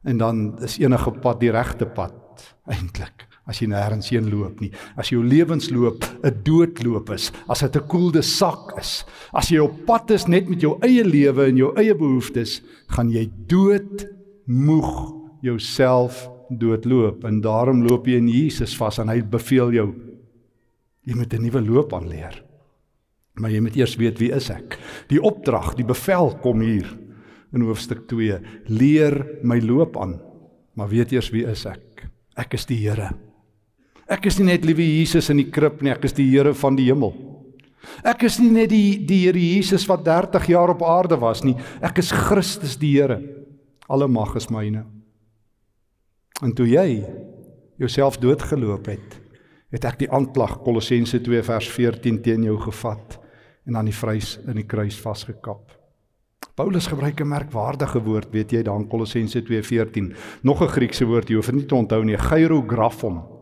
en 0.03 0.17
dan 0.17 0.59
is 0.63 0.79
enige 0.79 1.11
pad 1.11 1.41
die 1.41 1.51
regte 1.51 1.87
pad 1.87 2.45
eintlik 2.65 3.27
as 3.51 3.61
jy 3.61 3.69
nêrens 3.71 4.11
heen 4.15 4.29
loop 4.31 4.61
nie 4.63 4.71
as 5.01 5.11
jou 5.13 5.23
lewensloop 5.27 6.07
'n 6.23 6.43
doodloop 6.47 7.11
is 7.17 7.31
as 7.49 7.61
dit 7.67 7.77
'n 7.77 7.89
koelde 7.89 8.23
sak 8.23 8.79
is 8.79 9.05
as 9.35 9.51
jy 9.51 9.59
op 9.59 9.87
pad 9.87 10.11
is 10.11 10.29
net 10.29 10.49
met 10.49 10.61
jou 10.61 10.79
eie 10.83 11.05
lewe 11.05 11.49
en 11.49 11.57
jou 11.57 11.73
eie 11.77 11.95
behoeftes 11.95 12.63
gaan 12.89 13.11
jy 13.11 13.31
dood 13.47 14.07
moeg 14.47 15.13
jouself 15.43 16.29
doodloop 16.51 17.25
en 17.25 17.41
daarom 17.41 17.83
loop 17.87 18.07
jy 18.07 18.17
in 18.17 18.29
Jesus 18.29 18.77
vas 18.77 18.99
en 18.99 19.09
hy 19.09 19.23
beveel 19.23 19.73
jou 19.73 19.95
jy 21.07 21.15
moet 21.15 21.35
'n 21.35 21.43
nuwe 21.43 21.61
loop 21.61 21.93
aanleer 21.93 22.51
Maar 23.41 23.55
jy 23.55 23.61
moet 23.65 23.79
eers 23.79 23.97
weet 24.01 24.19
wie 24.21 24.33
is 24.37 24.51
ek. 24.53 24.77
Die 25.09 25.21
opdrag, 25.23 25.73
die 25.79 25.87
bevel 25.87 26.35
kom 26.45 26.61
hier 26.65 26.89
in 27.55 27.65
hoofstuk 27.67 28.05
2. 28.11 28.41
Leer 28.69 29.17
my 29.47 29.61
loop 29.65 29.97
aan. 30.01 30.19
Maar 30.77 30.93
weet 30.93 31.15
eers 31.17 31.31
wie 31.35 31.47
is 31.49 31.65
ek? 31.69 32.07
Ek 32.39 32.55
is 32.59 32.69
die 32.69 32.79
Here. 32.83 33.11
Ek 34.11 34.27
is 34.27 34.41
nie 34.41 34.49
net 34.49 34.65
liewe 34.67 34.83
Jesus 34.83 35.31
in 35.31 35.39
die 35.39 35.51
krib 35.55 35.83
nie, 35.85 35.93
ek 35.95 36.09
is 36.09 36.17
die 36.17 36.27
Here 36.33 36.51
van 36.59 36.75
die 36.79 36.89
hemel. 36.89 37.13
Ek 38.05 38.25
is 38.27 38.41
nie 38.41 38.51
net 38.51 38.73
die 38.73 38.99
die 39.07 39.23
Here 39.25 39.39
Jesus 39.39 39.87
wat 39.89 40.03
30 40.05 40.51
jaar 40.51 40.73
op 40.75 40.83
aarde 40.83 41.19
was 41.21 41.45
nie. 41.47 41.55
Ek 41.81 42.03
is 42.03 42.11
Christus 42.11 42.77
die 42.81 42.97
Here. 42.97 43.21
Alle 43.91 44.09
mag 44.11 44.35
is 44.39 44.51
myne. 44.51 44.85
En 46.43 46.53
toe 46.57 46.67
jy 46.67 47.05
jouself 47.81 48.19
doodgeloop 48.21 48.91
het, 48.91 49.17
het 49.71 49.87
ek 49.87 50.03
die 50.03 50.11
aanklag 50.11 50.59
Kolossense 50.65 51.21
2 51.23 51.43
vers 51.47 51.69
14 51.71 52.21
teen 52.25 52.47
jou 52.49 52.59
gevat 52.67 53.19
en 53.69 53.79
aan 53.79 53.89
die 53.89 53.95
vleis 53.95 54.35
in 54.43 54.59
die 54.59 54.67
kruis 54.67 54.99
vasgekap. 54.99 55.77
Paulus 56.59 56.89
gebruik 56.91 57.21
'n 57.21 57.29
merkwaardige 57.29 58.03
woord, 58.03 58.33
weet 58.33 58.53
jy, 58.53 58.63
daar 58.63 58.81
in 58.81 58.89
Kolossense 58.89 59.41
2:14, 59.43 60.15
nog 60.43 60.63
'n 60.63 60.69
Griekse 60.69 61.07
woord, 61.07 61.29
jy 61.29 61.37
hoef 61.37 61.47
dit 61.47 61.55
nie 61.55 61.67
te 61.67 61.75
onthou 61.75 62.05
nie, 62.05 62.17
gyrographon. 62.17 63.40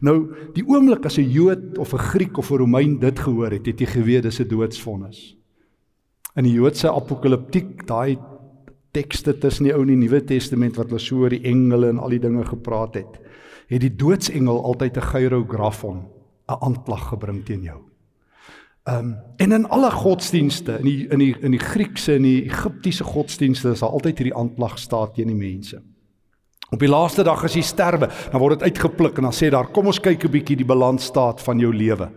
Nou, 0.00 0.34
die 0.54 0.64
oomblik 0.66 1.04
as 1.06 1.18
'n 1.18 1.30
Jood 1.30 1.78
of 1.78 1.92
'n 1.92 1.98
Griek 1.98 2.38
of 2.38 2.50
'n 2.50 2.58
Romein 2.58 2.98
dit 2.98 3.18
gehoor 3.18 3.50
het, 3.50 3.66
het 3.66 3.80
jy 3.80 3.86
geweet 3.86 4.22
dis 4.22 4.40
'n 4.40 4.48
doodsvonnis. 4.48 5.36
In 6.36 6.44
die 6.44 6.52
Joodse 6.52 6.90
apokaliptiek, 6.90 7.86
daai 7.86 8.18
tekste 8.92 9.38
tussen 9.38 9.64
die 9.64 9.74
Ou 9.74 9.82
en 9.82 9.86
die 9.86 9.96
Nuwe 9.96 10.24
Testament 10.24 10.76
wat 10.76 10.88
hulle 10.88 11.00
so 11.00 11.16
oor 11.16 11.30
die 11.30 11.44
engele 11.44 11.88
en 11.88 11.98
al 11.98 12.08
die 12.08 12.22
dinge 12.22 12.44
gepraat 12.44 12.94
het, 12.94 13.20
het 13.68 13.80
die 13.80 13.96
doodsengel 13.96 14.64
altyd 14.64 14.96
'n 14.96 15.08
gyrographon, 15.12 15.98
'n 16.48 16.60
aanklag 16.60 17.08
gebring 17.08 17.44
teen 17.44 17.62
jou. 17.62 17.80
Ehm 18.88 18.98
um, 18.98 19.16
en 19.36 19.52
in 19.52 19.68
alle 19.68 19.90
godsdienste 19.90 20.78
in 20.78 20.84
die 20.84 21.08
in 21.08 21.18
die 21.18 21.34
in 21.40 21.50
die 21.50 21.60
Griekse 21.60 22.14
en 22.14 22.22
die 22.22 22.44
Egiptiese 22.44 23.04
godsdienste 23.04 23.70
is 23.70 23.80
daar 23.80 23.90
altyd 23.90 24.18
hierdie 24.18 24.36
aanklag 24.36 24.78
staat 24.78 25.14
teen 25.14 25.26
die 25.26 25.36
mense. 25.36 25.82
Op 26.68 26.82
die 26.82 26.88
laaste 26.90 27.24
dag 27.24 27.40
as 27.44 27.54
jy 27.56 27.62
sterwe, 27.64 28.10
dan 28.28 28.40
word 28.42 28.58
dit 28.58 28.68
uitgepluk 28.68 29.18
en 29.18 29.30
dan 29.30 29.36
sê 29.36 29.48
daar, 29.52 29.70
kom 29.72 29.86
ons 29.88 30.00
kyk 30.00 30.24
'n 30.24 30.32
bietjie 30.32 30.56
die 30.56 30.68
balansstaat 30.68 31.40
van 31.40 31.58
jou 31.58 31.72
lewe. 31.72 32.10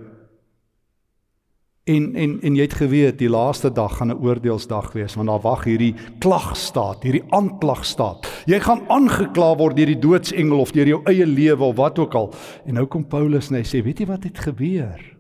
En 1.88 2.16
en 2.16 2.42
en 2.42 2.56
jy 2.56 2.62
het 2.62 2.74
geweet 2.74 3.18
die 3.18 3.30
laaste 3.30 3.72
dag 3.72 3.98
gaan 3.98 4.12
'n 4.12 4.22
oordeelsdag 4.22 4.92
wees 4.94 5.16
want 5.16 5.28
daar 5.28 5.42
wag 5.42 5.64
hierdie 5.64 5.96
klagstaat, 6.20 7.04
hierdie 7.04 7.24
aanklagstaat. 7.30 8.28
Jy 8.46 8.60
gaan 8.60 8.82
aangekla 8.88 9.58
word 9.58 9.76
deur 9.76 9.86
die 9.86 10.00
doodsengel 10.00 10.60
of 10.60 10.72
deur 10.72 10.88
jou 10.88 11.02
eie 11.06 11.26
lewe 11.26 11.64
of 11.64 11.76
wat 11.76 12.00
ook 12.00 12.14
al. 12.14 12.34
En 12.66 12.74
nou 12.74 12.86
kom 12.86 13.08
Paulus 13.08 13.50
en 13.50 13.56
hy 13.56 13.64
sê, 13.64 13.84
weet 13.84 14.00
jy 14.00 14.06
wat 14.06 14.24
het 14.24 14.40
gebeur? 14.40 15.18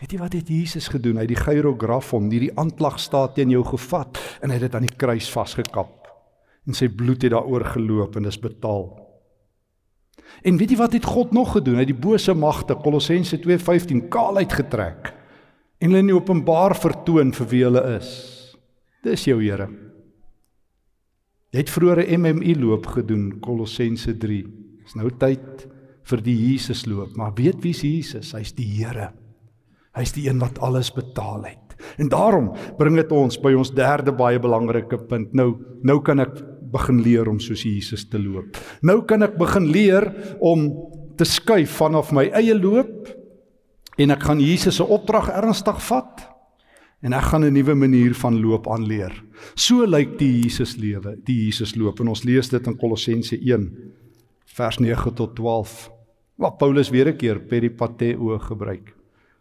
Weet 0.00 0.12
jy 0.12 0.18
wat 0.18 0.32
het 0.32 0.48
Jesus 0.48 0.88
gedoen? 0.88 1.16
Hy 1.16 1.20
het 1.20 1.28
die 1.28 1.44
gyrografon, 1.44 2.30
hierdie 2.30 2.56
aanklagstaat 2.58 3.34
teen 3.34 3.50
jou 3.50 3.64
gevat 3.64 4.18
en 4.40 4.50
hy 4.50 4.54
het 4.54 4.62
dit 4.62 4.74
aan 4.74 4.86
die 4.86 4.96
kruis 4.96 5.30
vasgekap 5.30 6.01
en 6.66 6.76
sy 6.76 6.88
bloed 6.88 7.22
het 7.22 7.32
daaroor 7.34 7.64
geloop 7.74 8.16
en 8.16 8.28
dis 8.28 8.38
betaal. 8.38 8.86
En 10.46 10.58
weet 10.58 10.74
jy 10.74 10.78
wat 10.80 10.94
het 10.96 11.06
God 11.06 11.32
nog 11.34 11.54
gedoen? 11.56 11.78
Hy 11.78 11.84
het 11.84 11.92
die 11.92 12.04
bose 12.04 12.34
magte 12.34 12.76
Kolossense 12.78 13.38
2:15 13.42 14.08
kaal 14.12 14.40
uitgetrek 14.42 15.12
en 15.82 15.90
hulle 15.90 16.02
in 16.04 16.14
openbaar 16.14 16.74
vertoon 16.78 17.32
vir 17.34 17.48
wie 17.50 17.64
hulle 17.66 17.82
is. 17.96 18.10
Dis 19.02 19.26
jou 19.26 19.40
Here. 19.42 19.68
Jy 21.52 21.58
het 21.58 21.70
vroeër 21.70 22.06
'n 22.06 22.20
MMI 22.20 22.54
loop 22.60 22.86
gedoen 22.86 23.40
Kolossense 23.40 24.16
3. 24.16 24.44
Dis 24.82 24.94
nou 24.94 25.10
tyd 25.10 25.68
vir 26.04 26.20
die 26.22 26.36
Jesus 26.36 26.86
loop, 26.86 27.16
maar 27.16 27.34
weet 27.34 27.62
wie's 27.62 27.82
Jesus? 27.82 28.32
Hy's 28.32 28.52
die 28.52 28.66
Here. 28.66 29.12
Hy's 29.94 30.12
die 30.12 30.28
een 30.28 30.38
wat 30.38 30.58
alles 30.58 30.90
betaal 30.90 31.44
het. 31.44 31.76
En 31.98 32.08
daarom 32.08 32.52
bring 32.78 32.96
dit 32.96 33.12
ons 33.12 33.40
by 33.40 33.52
ons 33.52 33.70
derde 33.70 34.12
baie 34.12 34.38
belangrike 34.38 34.98
punt. 35.08 35.32
Nou, 35.34 35.58
nou 35.82 36.00
kan 36.00 36.20
ek 36.20 36.51
begin 36.72 37.02
leer 37.02 37.28
om 37.28 37.38
soos 37.40 37.62
Jesus 37.62 38.04
te 38.08 38.18
loop. 38.18 38.56
Nou 38.82 39.02
kan 39.08 39.22
ek 39.22 39.38
begin 39.38 39.68
leer 39.72 40.08
om 40.40 40.68
te 41.16 41.24
skuif 41.28 41.78
vanaf 41.80 42.12
my 42.12 42.28
eie 42.34 42.54
loop 42.56 43.10
en 44.00 44.10
ek 44.10 44.22
gaan 44.22 44.40
Jesus 44.40 44.80
se 44.80 44.84
opdrag 44.84 45.28
ernstig 45.30 45.80
vat 45.88 46.28
en 47.02 47.12
ek 47.12 47.28
gaan 47.30 47.44
'n 47.44 47.52
nuwe 47.52 47.74
manier 47.74 48.14
van 48.14 48.40
loop 48.40 48.68
aanleer. 48.68 49.12
So 49.54 49.84
lyk 49.86 50.18
die 50.18 50.42
Jesus 50.42 50.76
lewe, 50.76 51.16
die 51.24 51.44
Jesus 51.46 51.74
loop 51.76 52.00
en 52.00 52.08
ons 52.08 52.24
lees 52.24 52.48
dit 52.48 52.66
in 52.66 52.76
Kolossense 52.76 53.36
1 53.36 53.70
vers 54.46 54.78
9 54.78 55.14
tot 55.14 55.34
12. 55.36 55.90
Waar 56.36 56.56
Paulus 56.56 56.90
weer 56.90 57.08
'n 57.08 57.16
keer 57.16 57.40
peripateo 57.40 58.38
gebruik. 58.38 58.94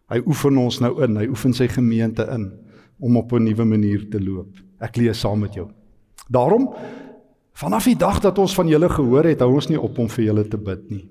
Hy 0.10 0.22
oefen 0.26 0.58
ons 0.58 0.80
nou 0.80 1.04
in, 1.04 1.16
hy 1.18 1.28
oefen 1.28 1.54
sy 1.54 1.68
gemeente 1.68 2.28
in 2.34 2.52
om 3.00 3.18
op 3.18 3.32
'n 3.34 3.44
nuwe 3.44 3.66
manier 3.66 4.10
te 4.10 4.20
loop. 4.20 4.58
Ek 4.80 4.98
lees 4.98 5.20
saam 5.20 5.40
met 5.40 5.54
jou. 5.54 5.70
Daarom 6.30 6.74
vanaf 7.62 7.88
die 7.90 7.98
dag 8.00 8.20
dat 8.24 8.40
ons 8.42 8.56
van 8.58 8.70
julle 8.70 8.90
gehoor 8.90 9.30
het, 9.30 9.44
hou 9.44 9.54
ons 9.60 9.70
nie 9.70 9.80
op 9.80 10.00
om 10.02 10.10
vir 10.10 10.26
julle 10.32 10.46
te 10.50 10.58
bid 10.58 10.88
nie. 10.90 11.06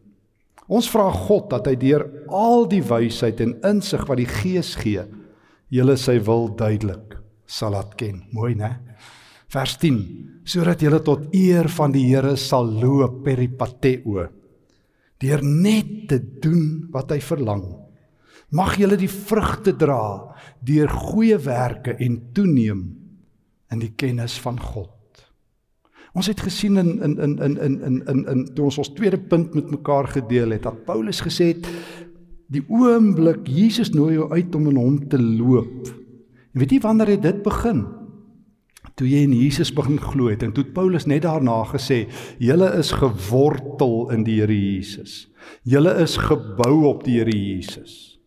Ons 0.71 0.91
vra 0.91 1.09
God 1.15 1.49
dat 1.51 1.67
hy 1.67 1.77
deur 1.79 2.05
al 2.27 2.67
die 2.71 2.83
wysheid 2.87 3.41
en 3.43 3.57
insig 3.67 4.05
wat 4.07 4.21
die 4.21 4.29
Gees 4.31 4.77
gee, 4.79 5.07
julle 5.71 5.97
sy 5.99 6.19
wil 6.27 6.49
duidelik 6.59 7.17
sal 7.51 7.75
laat 7.75 7.97
ken. 7.99 8.23
Mooi, 8.35 8.55
né? 8.59 8.77
Vers 9.51 9.77
10: 9.83 9.99
sodat 10.47 10.83
julle 10.83 11.01
tot 11.03 11.31
eer 11.35 11.67
van 11.71 11.95
die 11.95 12.07
Here 12.07 12.37
sal 12.39 12.69
loop 12.81 13.23
peripateo 13.27 14.29
deur 15.21 15.43
net 15.45 15.91
te 16.09 16.17
doen 16.41 16.89
wat 16.95 17.11
hy 17.13 17.19
verlang 17.21 17.67
Mag 18.51 18.75
julle 18.81 18.97
die 18.99 19.11
vrugte 19.11 19.77
dra 19.79 20.35
deur 20.67 20.91
goeie 20.91 21.37
werke 21.39 21.95
en 22.03 22.17
toeneem 22.35 22.81
in 23.71 23.79
die 23.79 23.93
kennis 23.95 24.35
van 24.43 24.59
God. 24.59 24.91
Ons 26.13 26.27
het 26.27 26.41
gesien 26.43 26.77
in 26.77 26.97
in 27.03 27.19
in 27.19 27.39
in 27.39 27.57
in 27.59 27.81
in 27.87 28.03
in 28.07 28.25
in 28.27 28.45
toe 28.55 28.65
ons 28.65 28.79
ons 28.83 28.93
tweede 28.97 29.19
punt 29.19 29.55
met 29.55 29.71
mekaar 29.71 30.09
gedeel 30.11 30.51
het 30.51 30.67
dat 30.67 30.85
Paulus 30.85 31.23
gesê 31.23 31.53
het 31.55 31.69
die 32.51 32.65
oomblik 32.67 33.47
Jesus 33.47 33.93
nooi 33.95 34.17
jou 34.17 34.27
uit 34.33 34.55
om 34.55 34.69
in 34.73 34.77
hom 34.77 34.99
te 35.09 35.21
loop. 35.23 35.87
En 36.51 36.63
weet 36.63 36.75
jy 36.75 36.81
wanneer 36.83 37.15
het 37.15 37.23
dit 37.23 37.43
begin? 37.47 37.85
Toe 38.99 39.07
jy 39.07 39.23
in 39.25 39.37
Jesus 39.39 39.71
begin 39.73 40.01
glo 40.03 40.29
het 40.33 40.43
en 40.43 40.53
toe 40.53 40.65
Paulus 40.75 41.07
net 41.07 41.23
daarna 41.23 41.63
gesê, 41.71 42.03
julle 42.43 42.73
is 42.77 42.91
gewortel 42.93 44.11
in 44.11 44.27
die 44.27 44.41
Here 44.41 44.57
Jesus. 44.57 45.29
Julle 45.63 45.95
is 46.03 46.19
gebou 46.19 46.89
op 46.91 47.05
die 47.07 47.21
Here 47.21 47.37
Jesus. 47.37 48.20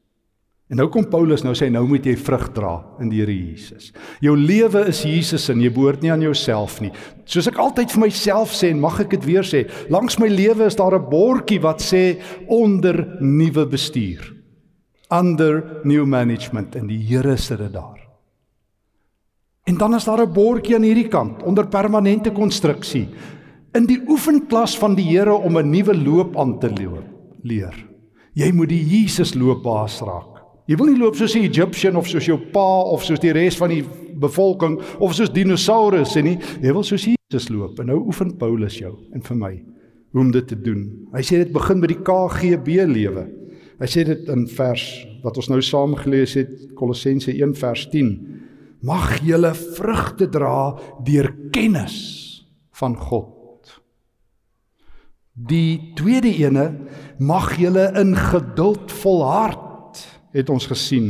En 0.73 0.79
nou 0.81 0.87
kom 0.89 1.05
Paulus 1.05 1.43
nou 1.45 1.51
sê 1.53 1.67
nou 1.69 1.83
moet 1.85 2.07
jy 2.09 2.15
vrug 2.17 2.47
dra 2.55 2.71
in 3.03 3.11
die 3.11 3.19
Here 3.21 3.33
Jesus. 3.33 3.91
Jou 4.25 4.33
lewe 4.33 4.87
is 4.89 5.03
Jesus 5.05 5.43
en 5.53 5.59
jy 5.61 5.69
behoort 5.69 6.01
nie 6.01 6.09
aan 6.09 6.23
jouself 6.25 6.79
nie. 6.81 6.89
Soos 7.29 7.45
ek 7.51 7.59
altyd 7.61 7.93
vir 7.93 8.01
myself 8.07 8.55
sê 8.57 8.71
en 8.73 8.81
mag 8.81 8.97
ek 9.03 9.11
dit 9.13 9.27
weer 9.27 9.45
sê, 9.45 9.67
langs 9.93 10.17
my 10.17 10.31
lewe 10.31 10.65
is 10.65 10.79
daar 10.79 10.97
'n 10.97 11.09
bordjie 11.11 11.61
wat 11.61 11.77
sê 11.77 12.17
onder 12.49 13.05
nuwe 13.21 13.67
bestuur. 13.69 14.33
Under 15.11 15.81
new 15.85 16.07
management 16.07 16.75
en 16.75 16.87
die 16.87 17.05
Here 17.05 17.37
sit 17.37 17.59
dit 17.59 17.71
daar. 17.71 18.01
En 19.67 19.77
dan 19.77 19.93
is 19.93 20.05
daar 20.05 20.25
'n 20.25 20.33
bordjie 20.33 20.75
aan 20.75 20.89
hierdie 20.89 21.07
kant 21.09 21.43
onder 21.43 21.67
permanente 21.67 22.31
konstruksie. 22.31 23.09
In 23.75 23.85
die 23.85 24.01
oefenklas 24.07 24.75
van 24.77 24.95
die 24.95 25.05
Here 25.05 25.33
om 25.33 25.55
'n 25.55 25.69
nuwe 25.69 25.93
loop 25.93 26.35
aan 26.35 26.59
te 26.59 26.69
leer. 27.43 27.75
Jy 28.33 28.51
moet 28.51 28.69
die 28.69 28.83
Jesus 28.83 29.35
loop 29.35 29.61
baas 29.61 30.01
raak. 30.01 30.32
Jy 30.69 30.77
wil 30.79 30.93
nie 30.93 30.99
loop 31.01 31.17
soos 31.19 31.35
die 31.35 31.43
Egyptian 31.43 31.97
of 31.99 32.07
soos 32.07 32.27
jou 32.29 32.37
pa 32.53 32.67
of 32.93 33.03
soos 33.03 33.19
die 33.19 33.33
res 33.35 33.57
van 33.59 33.73
die 33.73 33.83
bevolking 34.23 34.77
of 35.03 35.15
soos 35.17 35.31
dinosourusse 35.33 36.23
nie. 36.23 36.37
Jy 36.63 36.71
wil 36.75 36.85
soos 36.87 37.07
Jesus 37.09 37.49
loop. 37.51 37.81
En 37.81 37.91
nou 37.91 37.99
oefen 38.05 38.31
Paulus 38.39 38.77
jou 38.79 38.93
en 39.11 39.25
vir 39.25 39.39
my 39.39 39.53
hoe 40.13 40.21
om 40.21 40.31
dit 40.31 40.47
te 40.47 40.55
doen. 40.55 40.85
Hy 41.15 41.23
sê 41.25 41.41
dit 41.41 41.51
begin 41.53 41.81
by 41.81 41.89
die 41.89 41.99
KGB 42.05 42.85
lewe. 42.87 43.25
Hy 43.81 43.89
sê 43.89 44.05
dit 44.07 44.29
in 44.31 44.45
vers 44.55 44.85
wat 45.23 45.39
ons 45.41 45.49
nou 45.51 45.59
saam 45.65 45.97
gelees 45.99 46.37
het 46.37 46.51
Kolossense 46.77 47.33
1 47.33 47.55
vers 47.59 47.87
10. 47.91 48.13
Mag 48.85 49.17
julle 49.25 49.51
vrugte 49.57 50.29
dra 50.31 50.75
deur 51.03 51.31
kennis 51.55 51.97
van 52.79 52.95
God. 52.99 53.31
Die 55.33 55.93
tweede 55.97 56.29
ene 56.29 56.67
mag 57.17 57.55
julle 57.57 57.89
in 57.99 58.13
geduld 58.15 58.93
volhard 59.01 59.72
het 60.33 60.49
ons 60.49 60.65
gesien 60.69 61.07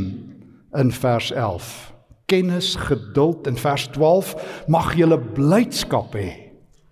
in 0.76 0.92
vers 0.92 1.32
11. 1.32 1.72
Kennis, 2.30 2.74
geduld 2.80 3.46
in 3.46 3.56
vers 3.60 3.86
12 3.92 4.34
mag 4.68 4.94
julle 4.96 5.18
blydskap 5.36 6.16
hê. 6.16 6.30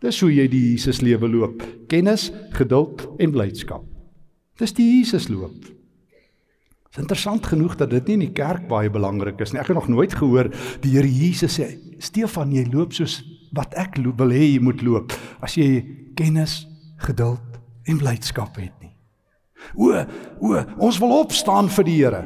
Dis 0.03 0.19
hoe 0.21 0.33
jy 0.33 0.49
die 0.51 0.63
Jesus 0.73 1.01
lewe 1.05 1.29
loop. 1.31 1.63
Kennis, 1.89 2.31
geduld 2.57 3.07
en 3.23 3.33
blydskap. 3.35 3.85
Dis 4.61 4.75
die 4.77 4.89
Jesus 4.99 5.29
loop. 5.33 5.57
Dit 5.63 6.99
is 6.99 7.05
interessant 7.07 7.47
genoeg 7.49 7.79
dat 7.81 7.91
dit 7.95 8.11
nie 8.11 8.19
in 8.19 8.27
die 8.27 8.35
kerk 8.37 8.67
baie 8.69 8.91
belangrik 8.93 9.41
is 9.41 9.55
nie. 9.55 9.63
Ek 9.63 9.71
het 9.73 9.79
nog 9.79 9.89
nooit 9.89 10.13
gehoor 10.13 10.51
die 10.85 10.93
Here 10.93 11.09
Jesus 11.09 11.59
sê, 11.59 11.71
"Stefan, 11.99 12.53
jy 12.53 12.67
loop 12.73 12.93
soos 12.93 13.23
wat 13.53 13.73
ek 13.75 13.97
loop, 13.97 14.19
wil 14.19 14.31
hê 14.31 14.53
jy 14.53 14.61
moet 14.61 14.83
loop 14.83 15.13
as 15.41 15.55
jy 15.55 15.85
kennis, 16.15 16.67
geduld 16.99 17.41
en 17.87 17.99
blydskap 17.99 18.57
het." 18.57 18.92
O, 19.77 19.93
o, 20.41 20.65
ons 20.79 20.99
wil 20.99 21.15
opstaan 21.21 21.69
vir 21.69 21.89
die 21.89 21.99
Here. 22.03 22.25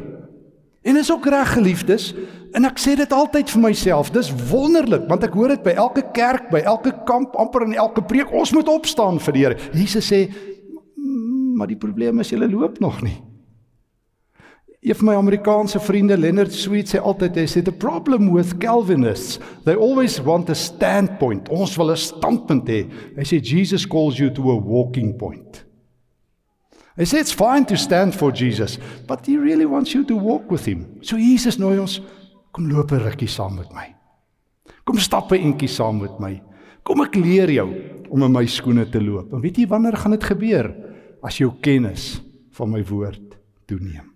En 0.87 0.96
is 0.96 1.11
ook 1.11 1.27
reg 1.27 1.53
geliefdes, 1.53 2.12
en 2.55 2.64
ek 2.68 2.79
sê 2.79 2.94
dit 2.94 3.12
altyd 3.12 3.51
vir 3.51 3.62
myself, 3.64 4.12
dis 4.14 4.31
wonderlik 4.53 5.09
want 5.11 5.25
ek 5.27 5.35
hoor 5.35 5.51
dit 5.57 5.64
by 5.64 5.75
elke 5.75 6.05
kerk, 6.14 6.46
by 6.53 6.62
elke 6.62 6.92
kamp, 7.09 7.35
amper 7.42 7.66
in 7.66 7.75
elke 7.75 8.05
preek, 8.07 8.31
ons 8.31 8.55
moet 8.55 8.70
opstaan 8.70 9.18
vir 9.27 9.35
die 9.35 9.42
Here. 9.42 9.59
Jesus 9.75 10.07
sê, 10.12 10.29
maar 11.59 11.66
die 11.66 11.81
probleem 11.81 12.22
is 12.22 12.31
julle 12.31 12.46
loop 12.53 12.79
nog 12.81 13.03
nie. 13.03 13.16
Een 14.87 14.94
van 14.94 15.09
my 15.09 15.14
Amerikaanse 15.18 15.81
vriende, 15.83 16.14
Leonard 16.14 16.55
Sweet, 16.55 16.92
sê 16.92 17.01
altyd 17.03 17.40
hy 17.40 17.49
sê 17.51 17.64
the 17.66 17.75
problem 17.75 18.31
with 18.31 18.55
Calvinists, 18.62 19.40
they 19.66 19.75
always 19.75 20.20
want 20.22 20.53
a 20.53 20.55
standpoint. 20.55 21.51
Ons 21.51 21.75
wil 21.77 21.90
'n 21.90 21.99
standpunt 21.99 22.70
hê. 22.70 22.87
Hy 23.18 23.25
sê 23.27 23.42
Jesus 23.42 23.83
calls 23.85 24.18
you 24.18 24.31
to 24.31 24.53
a 24.53 24.55
walking 24.55 25.18
point. 25.18 25.65
Hy 26.97 27.05
sê 27.05 27.21
it's 27.21 27.35
fine 27.37 27.67
to 27.69 27.77
stand 27.77 28.17
for 28.17 28.33
Jesus, 28.33 28.79
but 29.07 29.27
he 29.27 29.37
really 29.37 29.67
wants 29.69 29.93
you 29.93 30.05
to 30.09 30.17
walk 30.17 30.51
with 30.51 30.65
him. 30.65 30.87
So 31.03 31.21
Jesus 31.21 31.59
nooi 31.61 31.77
ons, 31.79 32.01
kom 32.53 32.71
loop 32.71 32.93
'n 32.93 33.05
rukkie 33.05 33.29
saam 33.29 33.57
met 33.57 33.73
my. 33.73 33.95
Kom 34.85 34.99
stap 34.99 35.33
'n 35.33 35.53
entjie 35.53 35.69
saam 35.69 36.01
met 36.01 36.19
my. 36.19 36.41
Kom 36.83 37.01
ek 37.03 37.17
leer 37.17 37.51
jou 37.51 37.69
om 38.09 38.23
in 38.23 38.33
my 38.33 38.47
skoene 38.47 38.87
te 38.91 39.01
loop. 39.01 39.33
En 39.33 39.41
weet 39.41 39.59
jy 39.59 39.67
wanneer 39.67 39.97
gaan 39.97 40.13
dit 40.13 40.25
gebeur? 40.25 40.75
As 41.23 41.39
jou 41.39 41.53
kennis 41.61 42.21
van 42.53 42.71
my 42.71 42.83
woord 42.85 43.37
toeneem. 43.67 44.13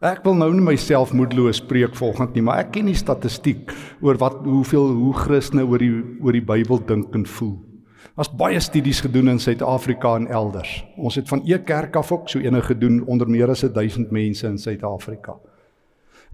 Ek 0.00 0.24
wil 0.24 0.34
nou 0.34 0.52
nie 0.52 0.60
myself 0.60 1.12
moedeloos 1.12 1.60
preek 1.60 1.94
volgens 1.94 2.34
nie, 2.34 2.42
maar 2.42 2.58
ek 2.58 2.72
ken 2.72 2.86
die 2.86 2.94
statistiek 2.94 3.72
oor 4.02 4.18
wat 4.20 4.42
hoeveel 4.44 4.90
hoe 4.92 5.14
Christene 5.14 5.64
oor 5.64 5.78
die 5.78 6.02
oor 6.20 6.32
die 6.32 6.44
Bybel 6.44 6.78
dink 6.86 7.14
en 7.14 7.24
voel. 7.24 7.73
Daar's 8.14 8.30
baie 8.30 8.60
studies 8.62 9.00
gedoen 9.02 9.28
in 9.28 9.40
Suid-Afrika 9.42 10.12
en 10.14 10.28
elders. 10.30 10.84
Ons 10.96 11.16
het 11.18 11.28
van 11.28 11.40
e 11.44 11.58
kerk 11.58 11.96
af 11.96 12.12
ook 12.12 12.28
so 12.30 12.38
enige 12.38 12.74
gedoen 12.74 13.02
onder 13.10 13.30
meer 13.30 13.50
as 13.50 13.64
1000 13.66 14.10
mense 14.10 14.46
in 14.46 14.58
Suid-Afrika. 14.58 15.34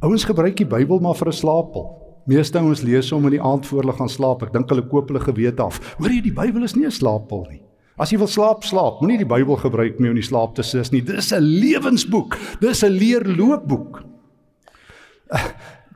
Ouens 0.01 0.25
gebruik 0.25 0.57
die 0.57 0.67
Bybel 0.67 1.01
maar 1.01 1.17
vir 1.17 1.29
'n 1.29 1.33
slaapel. 1.33 1.87
Meeste 2.27 2.59
ouens 2.59 2.83
lees 2.83 3.11
hom 3.11 3.25
in 3.25 3.31
die 3.31 3.43
aand 3.43 3.67
voor 3.67 3.81
hulle 3.81 3.93
gaan 3.93 4.09
slaap. 4.09 4.43
Ek 4.43 4.53
dink 4.53 4.69
hulle 4.69 4.87
koop 4.89 5.09
hulle 5.09 5.21
gewete 5.21 5.63
af. 5.63 5.97
Hoor 5.99 6.11
jy 6.11 6.21
die 6.21 6.33
Bybel 6.33 6.63
is 6.63 6.77
nie 6.77 6.85
'n 6.85 6.91
slaappil 6.91 7.47
nie. 7.51 7.63
As 7.97 8.11
jy 8.11 8.19
wil 8.19 8.27
slaap, 8.27 8.63
slaap. 8.65 9.01
Moenie 9.01 9.19
die 9.19 9.27
Bybel 9.27 9.57
gebruik 9.57 9.99
om 9.99 10.05
jou 10.05 10.11
in 10.11 10.21
die 10.21 10.29
slaap 10.29 10.55
te 10.55 10.63
sis 10.63 10.91
nie. 10.93 11.01
Dis 11.01 11.33
'n 11.33 11.41
lewensboek. 11.41 12.37
Dis 12.61 12.83
'n 12.83 12.93
leerloopboek. 12.93 14.03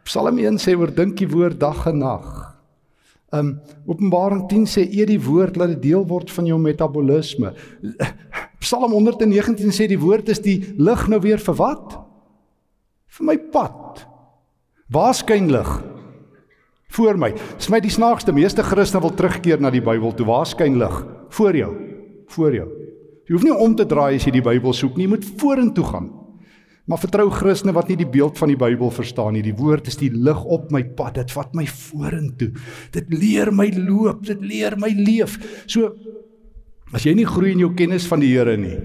Psalm 0.05 0.38
1 0.38 0.59
sê 0.59 0.77
oordink 0.77 1.16
die 1.16 1.29
woord 1.29 1.61
dag 1.61 1.87
en 1.87 1.99
nag. 1.99 2.54
Um 3.35 3.57
Openbaring 3.90 4.44
10 4.49 4.68
sê 4.70 4.85
eet 4.87 5.11
die 5.11 5.20
woord 5.20 5.59
laat 5.59 5.75
dit 5.75 5.90
deel 5.90 6.05
word 6.07 6.31
van 6.31 6.47
jou 6.47 6.59
metabolisme. 6.61 7.53
Psalm 8.62 8.94
119 8.94 9.75
sê 9.75 9.88
die 9.90 10.01
woord 10.01 10.31
is 10.33 10.40
die 10.44 10.61
lig 10.79 11.09
nou 11.11 11.20
weer 11.25 11.42
vir 11.42 11.59
wat? 11.59 11.99
Vir 13.18 13.29
my 13.29 13.37
pad. 13.53 14.05
Waar 14.94 15.14
skyn 15.16 15.51
lig? 15.53 15.70
Voor 16.94 17.18
my. 17.18 17.33
Dis 17.59 17.70
my 17.73 17.81
die 17.83 17.92
snaakste. 17.92 18.33
Meeste 18.33 18.62
Christene 18.62 19.03
wil 19.03 19.14
terugkeer 19.18 19.62
na 19.62 19.73
die 19.75 19.83
Bybel 19.83 20.14
toe. 20.14 20.27
Waar 20.29 20.47
skyn 20.47 20.79
lig? 20.79 21.01
Voor 21.35 21.59
jou. 21.59 21.73
Voor 22.37 22.55
jou. 22.55 22.68
Jy 23.25 23.35
hoef 23.35 23.47
nie 23.47 23.57
om 23.57 23.75
te 23.75 23.87
draai 23.88 24.14
as 24.18 24.27
jy 24.29 24.37
die 24.37 24.44
Bybel 24.44 24.77
soek 24.77 24.94
nie. 24.97 25.09
Jy 25.09 25.14
moet 25.16 25.27
vorentoe 25.40 25.87
gaan. 25.88 26.11
Maar 26.85 27.01
vertrou 27.01 27.31
Christene 27.33 27.73
wat 27.73 27.88
nie 27.88 27.97
die 27.97 28.09
beeld 28.09 28.37
van 28.37 28.51
die 28.53 28.59
Bybel 28.61 28.90
verstaan 28.92 29.33
nie. 29.37 29.44
Die 29.44 29.57
woord 29.57 29.88
is 29.88 29.97
die 29.97 30.11
lig 30.12 30.42
op 30.44 30.68
my 30.75 30.83
pad. 30.97 31.16
Dit 31.16 31.33
vat 31.33 31.55
my 31.57 31.64
vorentoe. 31.64 32.51
Dit 32.92 33.09
leer 33.12 33.51
my 33.57 33.70
loop, 33.79 34.27
dit 34.29 34.42
leer 34.44 34.77
my 34.81 34.90
leef. 34.99 35.38
So 35.64 35.94
as 36.94 37.07
jy 37.09 37.14
nie 37.16 37.29
groei 37.29 37.55
in 37.55 37.64
jou 37.64 37.73
kennis 37.75 38.05
van 38.11 38.20
die 38.23 38.29
Here 38.35 38.59
nie, 38.61 38.77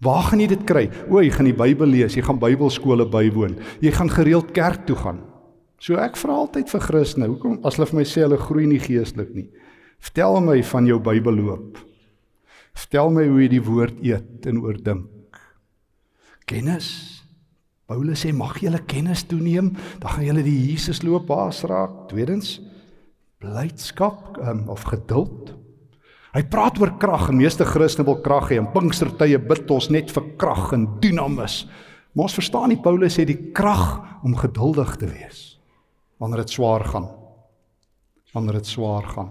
waar 0.00 0.30
gaan 0.30 0.40
jy 0.40 0.46
dit 0.54 0.62
kry? 0.68 0.86
O, 1.10 1.18
jy 1.20 1.34
gaan 1.34 1.50
die 1.50 1.56
Bybel 1.58 1.90
lees, 1.90 2.14
jy 2.16 2.22
gaan 2.24 2.38
Bybelskole 2.40 3.08
bywoon. 3.10 3.58
Jy 3.82 3.92
gaan 3.98 4.14
gereeld 4.14 4.54
kerk 4.56 4.86
toe 4.88 4.96
gaan. 5.02 5.20
So 5.82 5.98
ek 6.00 6.16
vra 6.20 6.38
altyd 6.44 6.70
vir 6.70 6.86
Christene, 6.86 7.28
hoekom 7.32 7.58
as 7.66 7.76
hulle 7.76 7.90
vir 7.90 7.98
my 7.98 8.06
sê 8.08 8.22
hulle 8.22 8.38
groei 8.40 8.70
nie 8.70 8.80
geestelik 8.80 9.34
nie? 9.34 9.48
Vertel 10.00 10.38
my 10.46 10.60
van 10.70 10.86
jou 10.88 11.00
Bybelloop. 11.02 11.80
Vertel 12.78 13.16
my 13.18 13.26
hoe 13.26 13.40
jy 13.42 13.56
die 13.58 13.64
woord 13.66 13.98
eet 14.06 14.46
en 14.46 14.62
oordink 14.62 15.08
kennis. 16.50 16.90
Paulus 17.90 18.22
sê 18.22 18.32
mag 18.34 18.58
julle 18.62 18.82
kennis 18.90 19.24
toeneem, 19.26 19.72
dan 20.02 20.12
gaan 20.14 20.26
julle 20.28 20.44
die 20.46 20.58
Jesus 20.70 21.02
loop 21.06 21.26
baas 21.30 21.64
raak. 21.66 22.08
Tweedens 22.10 22.58
blydskap 23.40 24.36
um, 24.44 24.66
of 24.68 24.84
geduld. 24.90 25.54
Hy 26.30 26.44
praat 26.46 26.78
oor 26.78 26.92
krag 27.02 27.30
en 27.30 27.40
meeste 27.40 27.66
Christene 27.66 28.06
wil 28.06 28.20
krag 28.22 28.52
hê 28.52 28.60
en 28.60 28.68
Pinkstertye 28.70 29.40
bid 29.42 29.70
ons 29.72 29.88
net 29.90 30.12
vir 30.14 30.28
krag 30.38 30.74
en 30.76 30.86
dinamis. 31.02 31.64
Maar 32.14 32.28
ons 32.28 32.36
verstaan 32.38 32.70
nie 32.70 32.82
Paulus 32.82 33.16
sê 33.18 33.24
die 33.26 33.50
krag 33.56 33.98
om 34.26 34.36
geduldig 34.38 34.96
te 35.00 35.08
wees 35.10 35.46
wanneer 36.20 36.44
dit 36.44 36.52
swaar 36.52 36.84
gaan. 36.84 37.06
Wanneer 38.34 38.60
dit 38.60 38.68
swaar 38.68 39.06
gaan. 39.08 39.30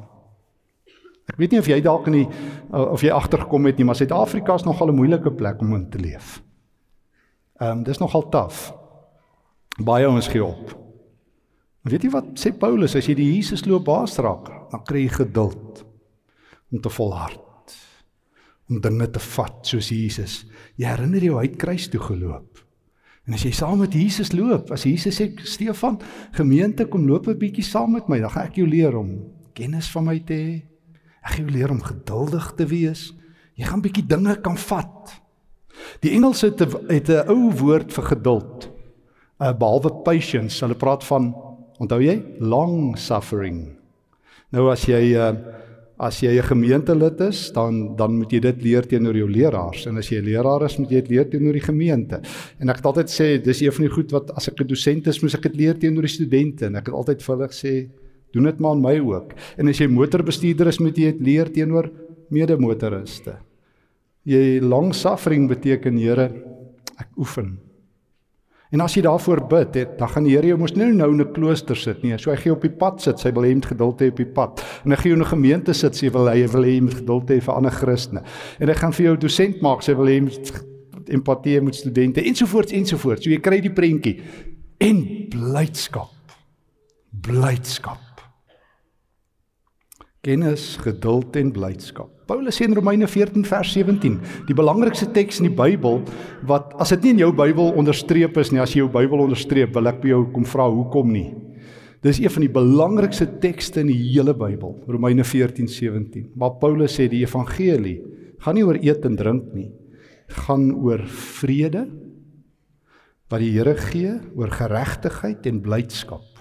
Ek 1.29 1.37
weet 1.37 1.53
nie 1.53 1.61
of 1.61 1.69
jy 1.69 1.77
dalk 1.85 2.07
in 2.09 2.15
die 2.17 2.27
of 2.73 3.03
jy 3.05 3.11
agtergekom 3.13 3.69
het 3.69 3.77
nie, 3.77 3.85
maar 3.85 3.99
Suid-Afrika 3.99 4.55
is 4.57 4.65
nogal 4.65 4.89
'n 4.89 4.97
moeilike 4.97 5.31
plek 5.31 5.61
om 5.61 5.75
in 5.77 5.89
te 5.89 6.01
leef. 6.01 6.41
Ehm 7.59 7.77
um, 7.77 7.83
dis 7.83 7.99
nogal 7.99 8.29
taaf. 8.31 8.69
Baie 9.83 10.07
ons 10.09 10.27
gee 10.31 10.43
op. 10.43 10.71
Weet 11.89 12.05
jy 12.05 12.11
wat 12.13 12.31
sê 12.39 12.51
Paulus 12.55 12.95
as 12.95 13.07
jy 13.07 13.15
die 13.19 13.27
Jesus 13.33 13.65
loop 13.67 13.85
baas 13.87 14.17
raak, 14.19 14.47
dan 14.71 14.83
kry 14.87 15.05
jy 15.05 15.11
geduld 15.17 15.83
om 16.71 16.79
te 16.79 16.91
volhard. 16.91 17.75
Om 18.69 18.79
dinge 18.83 19.09
te 19.11 19.19
vat 19.33 19.59
soos 19.67 19.89
Jesus. 19.91 20.43
Jy 20.77 20.87
herinner 20.87 21.23
jou 21.25 21.35
hy 21.39 21.47
het 21.49 21.59
kruis 21.59 21.89
toe 21.91 22.01
geloop. 22.03 22.63
En 23.27 23.35
as 23.35 23.43
jy 23.43 23.51
saam 23.53 23.81
met 23.83 23.93
Jesus 23.93 24.31
loop, 24.33 24.71
as 24.71 24.87
Jesus 24.87 25.19
sê 25.19 25.29
Stefan, 25.43 25.99
gemeente 26.37 26.87
kom 26.87 27.07
loop 27.07 27.27
'n 27.27 27.37
bietjie 27.37 27.63
saam 27.63 27.91
met 27.93 28.07
my, 28.07 28.19
dan 28.19 28.29
gaan 28.29 28.47
ek 28.47 28.55
jou 28.55 28.67
leer 28.67 28.95
om 28.97 29.19
kennis 29.53 29.91
van 29.91 30.05
my 30.05 30.19
te 30.19 30.33
hê. 30.33 30.61
Ek 31.23 31.31
gaan 31.35 31.45
jou 31.47 31.51
leer 31.51 31.71
om 31.71 31.81
geduldig 31.81 32.53
te 32.55 32.65
wees. 32.65 33.13
Jy 33.55 33.65
gaan 33.65 33.81
bietjie 33.81 34.07
dinge 34.07 34.35
kan 34.41 34.57
vat. 34.57 35.21
Die 36.03 36.11
Engelse 36.11 36.51
het 36.51 36.59
het 36.87 37.09
'n 37.09 37.29
ou 37.29 37.51
woord 37.51 37.93
vir 37.93 38.03
geduld. 38.03 38.69
Uh 39.39 39.53
behalwe 39.53 39.91
patience, 40.03 40.59
hulle 40.65 40.75
praat 40.75 41.03
van 41.03 41.33
onthou 41.79 42.01
jy 42.01 42.23
long 42.39 42.97
suffering. 42.97 43.77
Nou 44.51 44.69
as 44.71 44.85
jy 44.85 45.15
uh 45.15 45.35
as 45.99 46.21
jy 46.23 46.39
'n 46.39 46.43
gemeentelid 46.43 47.19
is, 47.21 47.51
dan 47.51 47.95
dan 47.95 48.17
moet 48.17 48.31
jy 48.31 48.39
dit 48.39 48.61
leer 48.63 48.87
teenoor 48.87 49.15
jou 49.15 49.27
leraars 49.27 49.85
en 49.85 49.97
as 49.97 50.09
jy 50.09 50.21
'n 50.21 50.25
leraar 50.25 50.63
is, 50.63 50.77
moet 50.77 50.89
jy 50.89 51.01
dit 51.01 51.09
leer 51.09 51.29
teenoor 51.29 51.53
die 51.53 51.67
gemeente. 51.67 52.21
En 52.59 52.69
ek 52.69 52.77
het 52.77 52.85
altyd 52.85 53.09
sê 53.09 53.43
dis 53.43 53.61
een 53.61 53.71
van 53.71 53.85
die 53.85 53.93
goed 53.93 54.11
wat 54.11 54.31
as 54.31 54.47
ek 54.47 54.61
'n 54.61 54.67
dosent 54.67 55.07
is, 55.07 55.21
moet 55.21 55.35
ek 55.35 55.43
dit 55.43 55.55
leer 55.55 55.77
teenoor 55.77 56.01
die 56.01 56.15
studente 56.15 56.65
en 56.65 56.75
ek 56.75 56.85
het 56.85 56.95
altyd 56.95 57.21
vir 57.21 57.35
hulle 57.35 57.47
gesê 57.47 57.89
doen 58.31 58.43
dit 58.43 58.59
maar 58.59 58.71
aan 58.71 58.81
my 58.81 58.99
ook. 58.99 59.33
En 59.57 59.67
as 59.67 59.77
jy 59.77 59.87
motorbestuurder 59.87 60.67
is, 60.67 60.79
moet 60.79 60.97
jy 60.97 61.11
dit 61.11 61.21
leer 61.21 61.51
teenoor 61.51 61.89
medemotoriste. 62.29 63.48
Jy 64.29 64.59
long 64.61 64.93
suffering 64.93 65.47
beteken 65.49 65.97
Here 65.97 66.29
ek 66.99 67.09
oefen. 67.17 67.57
En 68.69 68.83
as 68.85 68.93
jy 68.93 69.01
daarvoor 69.01 69.39
bid, 69.49 69.77
het, 69.79 69.95
dan 69.97 70.11
gaan 70.13 70.27
die 70.27 70.35
Here 70.35 70.51
jou 70.51 70.59
mos 70.61 70.75
nou 70.77 70.91
nou 70.93 71.09
in 71.09 71.21
'n 71.21 71.33
klooster 71.33 71.75
sit 71.75 72.03
nie. 72.03 72.17
So 72.17 72.29
hy 72.29 72.37
gee 72.37 72.51
op 72.51 72.61
die 72.61 72.69
pad 72.69 73.01
sit, 73.01 73.19
sy 73.19 73.31
wil 73.31 73.43
hê 73.43 73.49
jy 73.49 73.55
moet 73.55 73.71
geduld 73.73 74.01
hê 74.01 74.09
op 74.09 74.17
die 74.17 74.25
pad. 74.25 74.61
En 74.85 74.91
hy 74.91 74.97
gee 74.97 75.09
jou 75.09 75.17
in 75.17 75.25
'n 75.25 75.33
gemeente 75.33 75.73
sit, 75.73 75.95
sy 75.95 76.09
wil 76.09 76.27
hy 76.27 76.45
wil 76.47 76.63
hê 76.63 76.75
jy 76.75 76.81
moet 76.81 76.93
geduld 76.93 77.29
hê 77.29 77.41
vir 77.41 77.55
ander 77.55 77.71
Christene. 77.71 78.21
En 78.59 78.67
hy 78.67 78.73
gaan 78.75 78.93
vir 78.93 79.05
jou 79.05 79.17
dosent 79.17 79.61
maak, 79.61 79.81
sy 79.81 79.93
wil 79.93 80.05
hê 80.05 80.13
jy 80.13 80.21
moet 80.21 80.65
empatie 81.09 81.57
hê 81.57 81.63
met 81.63 81.75
studente 81.75 82.21
ensovoorts 82.21 82.71
ensovoorts. 82.71 83.23
So 83.23 83.29
jy 83.29 83.39
kry 83.39 83.59
die 83.61 83.73
prentjie. 83.73 84.21
En 84.79 85.27
blydskap. 85.29 86.11
Blydskap. 87.11 88.08
Kennis, 90.29 90.75
geduld 90.77 91.33
en 91.39 91.49
blydskap. 91.49 92.11
Paulus 92.29 92.59
sê 92.59 92.67
in 92.67 92.75
Romeine 92.77 93.07
14 93.09 93.41
vers 93.49 93.71
17, 93.73 94.19
die 94.45 94.53
belangrikste 94.53 95.07
teks 95.09 95.39
in 95.41 95.47
die 95.47 95.55
Bybel 95.57 96.03
wat 96.45 96.75
as 96.77 96.91
dit 96.93 97.07
nie 97.07 97.13
in 97.15 97.21
jou 97.23 97.29
Bybel 97.33 97.71
onderstreep 97.81 98.37
is 98.37 98.51
nie, 98.53 98.61
as 98.61 98.75
jy 98.75 98.83
jou 98.83 98.91
Bybel 98.93 99.23
onderstreep, 99.23 99.73
wil 99.73 99.89
ek 99.89 99.97
by 100.03 100.11
jou 100.11 100.19
kom 100.35 100.45
vra 100.45 100.67
hoekom 100.69 101.09
nie. 101.15 101.31
Dis 102.05 102.21
een 102.21 102.29
van 102.29 102.45
die 102.45 102.51
belangrikste 102.59 103.25
tekste 103.41 103.81
in 103.81 103.89
die 103.89 103.97
hele 103.97 104.35
Bybel, 104.37 104.77
Romeine 104.85 105.25
14:17. 105.25 106.29
Maar 106.37 106.59
Paulus 106.61 106.99
sê 106.99 107.09
die 107.09 107.23
evangelie 107.25 107.97
gaan 108.45 108.55
nie 108.55 108.67
oor 108.69 108.77
eet 108.77 109.09
en 109.09 109.17
drink 109.17 109.49
nie, 109.57 109.71
gaan 110.45 110.69
oor 110.77 111.01
vrede 111.09 111.87
wat 113.29 113.41
die 113.41 113.49
Here 113.57 113.73
gee, 113.77 114.13
oor 114.37 114.53
geregtigheid 114.53 115.49
en 115.49 115.65
blydskap. 115.65 116.38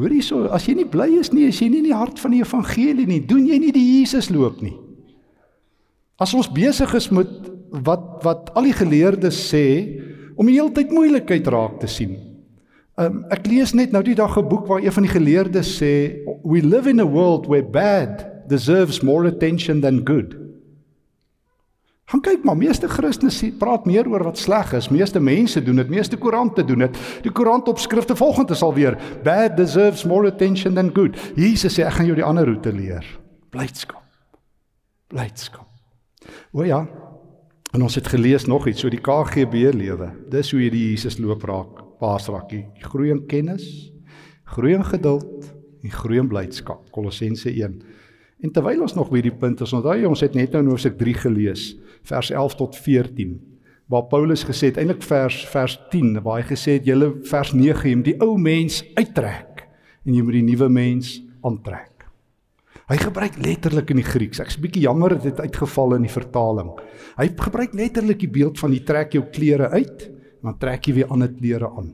Hoor 0.00 0.14
hierso, 0.14 0.46
as 0.48 0.64
jy 0.64 0.78
nie 0.78 0.88
bly 0.88 1.10
is 1.20 1.28
nie, 1.34 1.44
as 1.50 1.58
jy 1.60 1.68
nie 1.68 1.82
in 1.82 1.90
die 1.90 1.96
hart 1.96 2.20
van 2.22 2.32
die 2.32 2.40
evangelie 2.40 3.04
nie, 3.04 3.20
doen 3.20 3.44
jy 3.44 3.58
nie 3.60 3.72
die 3.74 3.84
Jesus 3.98 4.30
loop 4.32 4.62
nie. 4.64 4.72
As 6.20 6.32
ons 6.36 6.48
besig 6.52 6.94
is 6.96 7.10
met 7.12 7.28
wat 7.84 8.24
wat 8.24 8.48
al 8.56 8.66
die 8.66 8.76
geleerdes 8.76 9.36
sê 9.50 9.66
om 10.40 10.48
die 10.48 10.56
hele 10.56 10.72
tyd 10.74 10.90
moeilikheid 10.92 11.46
raak 11.52 11.78
te 11.82 11.88
sien. 11.88 12.16
Um, 13.00 13.22
ek 13.32 13.46
lees 13.48 13.74
net 13.76 13.92
nou 13.92 14.02
die 14.04 14.16
dag 14.16 14.36
'n 14.36 14.48
boek 14.48 14.66
waar 14.68 14.80
een 14.80 14.92
van 14.92 15.04
die 15.04 15.12
geleerdes 15.12 15.68
sê 15.80 16.24
we 16.44 16.60
live 16.64 16.88
in 16.88 17.00
a 17.00 17.04
world 17.06 17.46
where 17.46 17.62
bad 17.62 18.48
deserves 18.48 19.02
more 19.02 19.28
attention 19.28 19.80
than 19.80 20.04
good. 20.04 20.34
Gaan 22.10 22.22
kyk 22.26 22.42
maar, 22.42 22.56
meeste 22.58 22.88
Christene 22.90 23.52
praat 23.60 23.84
meer 23.86 24.08
oor 24.10 24.24
wat 24.26 24.38
sleg 24.38 24.72
is. 24.74 24.88
Meeste 24.90 25.20
mense 25.22 25.60
doen 25.62 25.78
dit, 25.78 25.90
meeste 25.92 26.18
koerante 26.18 26.64
doen 26.66 26.82
dit. 26.82 26.96
Die 27.22 27.30
koerantopskrifte 27.30 28.16
volgende 28.18 28.56
is 28.56 28.64
alweer 28.66 28.96
bad 29.22 29.54
deserves 29.56 30.02
more 30.04 30.26
attention 30.26 30.74
than 30.74 30.90
good. 30.94 31.14
Jesus 31.38 31.78
sê 31.78 31.84
ek 31.86 32.00
gaan 32.00 32.08
jou 32.10 32.16
die 32.18 32.26
ander 32.26 32.48
roete 32.50 32.72
leer. 32.74 33.06
Blydskap. 33.54 34.02
Blydskap. 35.14 35.68
O 36.50 36.66
ja. 36.66 36.80
En 37.70 37.86
ons 37.86 37.94
het 37.94 38.10
gelees 38.10 38.48
nog 38.50 38.66
iets 38.66 38.82
so 38.82 38.90
die 38.90 38.98
KGB 38.98 39.70
lewe. 39.78 40.10
Dis 40.32 40.50
hoe 40.50 40.64
jy 40.64 40.72
die 40.74 40.82
Jesus 40.88 41.20
loop 41.22 41.46
raak. 41.46 41.78
Paas 42.02 42.26
raak 42.32 42.50
jy 42.50 42.64
groei 42.90 43.12
in 43.14 43.22
kennis, 43.30 43.92
groei 44.56 44.74
in 44.74 44.86
geduld 44.88 45.46
en 45.84 45.94
groei 45.94 46.18
in 46.18 46.30
blydskap. 46.32 46.88
Kolossense 46.90 47.52
1. 47.52 47.78
En 48.40 48.50
terwyl 48.56 48.82
ons 48.82 48.96
nog 48.96 49.12
by 49.12 49.20
hierdie 49.20 49.36
punt 49.36 49.62
is, 49.62 49.74
onthou 49.76 49.94
jy 49.94 50.08
ons 50.08 50.22
het 50.24 50.34
net 50.34 50.56
nou 50.56 50.64
in 50.64 50.72
Hoofstuk 50.72 50.98
3 50.98 51.14
gelees 51.28 51.68
vers 52.02 52.30
11 52.30 52.54
tot 52.56 52.76
14 52.76 53.38
waar 53.90 54.06
Paulus 54.06 54.44
gesê 54.46 54.70
het 54.70 54.78
eintlik 54.78 55.02
vers 55.02 55.44
vers 55.50 55.78
10 55.90 56.20
waar 56.22 56.40
hy 56.40 56.46
gesê 56.52 56.78
het 56.78 56.86
julle 56.86 57.12
vers 57.26 57.52
9 57.52 57.88
jy 57.88 57.94
moet 57.96 58.10
die 58.12 58.20
ou 58.22 58.36
mens 58.38 58.82
uittrek 58.94 59.66
en 60.06 60.14
jy 60.14 60.22
moet 60.24 60.38
die 60.38 60.46
nuwe 60.46 60.68
mens 60.72 61.18
aantrek. 61.44 62.06
Hy 62.90 62.98
gebruik 62.98 63.36
letterlik 63.38 63.92
in 63.92 64.00
die 64.00 64.06
Grieks. 64.06 64.40
Ek's 64.42 64.58
bietjie 64.58 64.82
jammer 64.88 65.14
dit 65.14 65.28
het 65.28 65.42
uitgeval 65.44 65.94
in 65.98 66.06
die 66.08 66.12
vertaling. 66.12 66.72
Hy 67.18 67.28
gebruik 67.38 67.74
letterlik 67.78 68.18
die 68.24 68.32
beeld 68.32 68.58
van 68.58 68.74
jy 68.74 68.80
trek 68.86 69.14
jou 69.14 69.22
klere 69.30 69.70
uit 69.76 70.08
en 70.10 70.50
dan 70.50 70.58
trek 70.58 70.88
jy 70.88 70.96
weer 70.98 71.12
ander 71.14 71.30
klere 71.30 71.70
aan. 71.70 71.92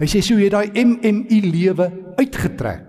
Hy 0.00 0.08
sê 0.08 0.22
so 0.24 0.38
jy 0.38 0.48
daai 0.52 0.70
MMI 0.78 1.40
lewe 1.48 1.88
uitgetrek. 2.20 2.86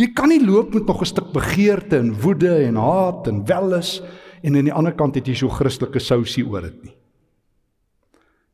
Jy 0.00 0.10
kan 0.16 0.28
nie 0.32 0.42
loop 0.42 0.74
met 0.74 0.86
nog 0.86 1.02
'n 1.02 1.08
stuk 1.08 1.32
begeerte 1.32 1.98
en 1.98 2.12
woede 2.12 2.66
en 2.66 2.76
haat 2.76 3.28
en 3.28 3.44
welis 3.46 4.02
en 4.42 4.56
aan 4.56 4.64
die 4.64 4.74
ander 4.74 4.96
kant 4.96 5.14
het 5.14 5.28
jy 5.28 5.34
so 5.34 5.48
Christelike 5.48 6.00
sousie 6.00 6.44
oor 6.46 6.62
dit 6.62 6.84
nie. 6.84 6.96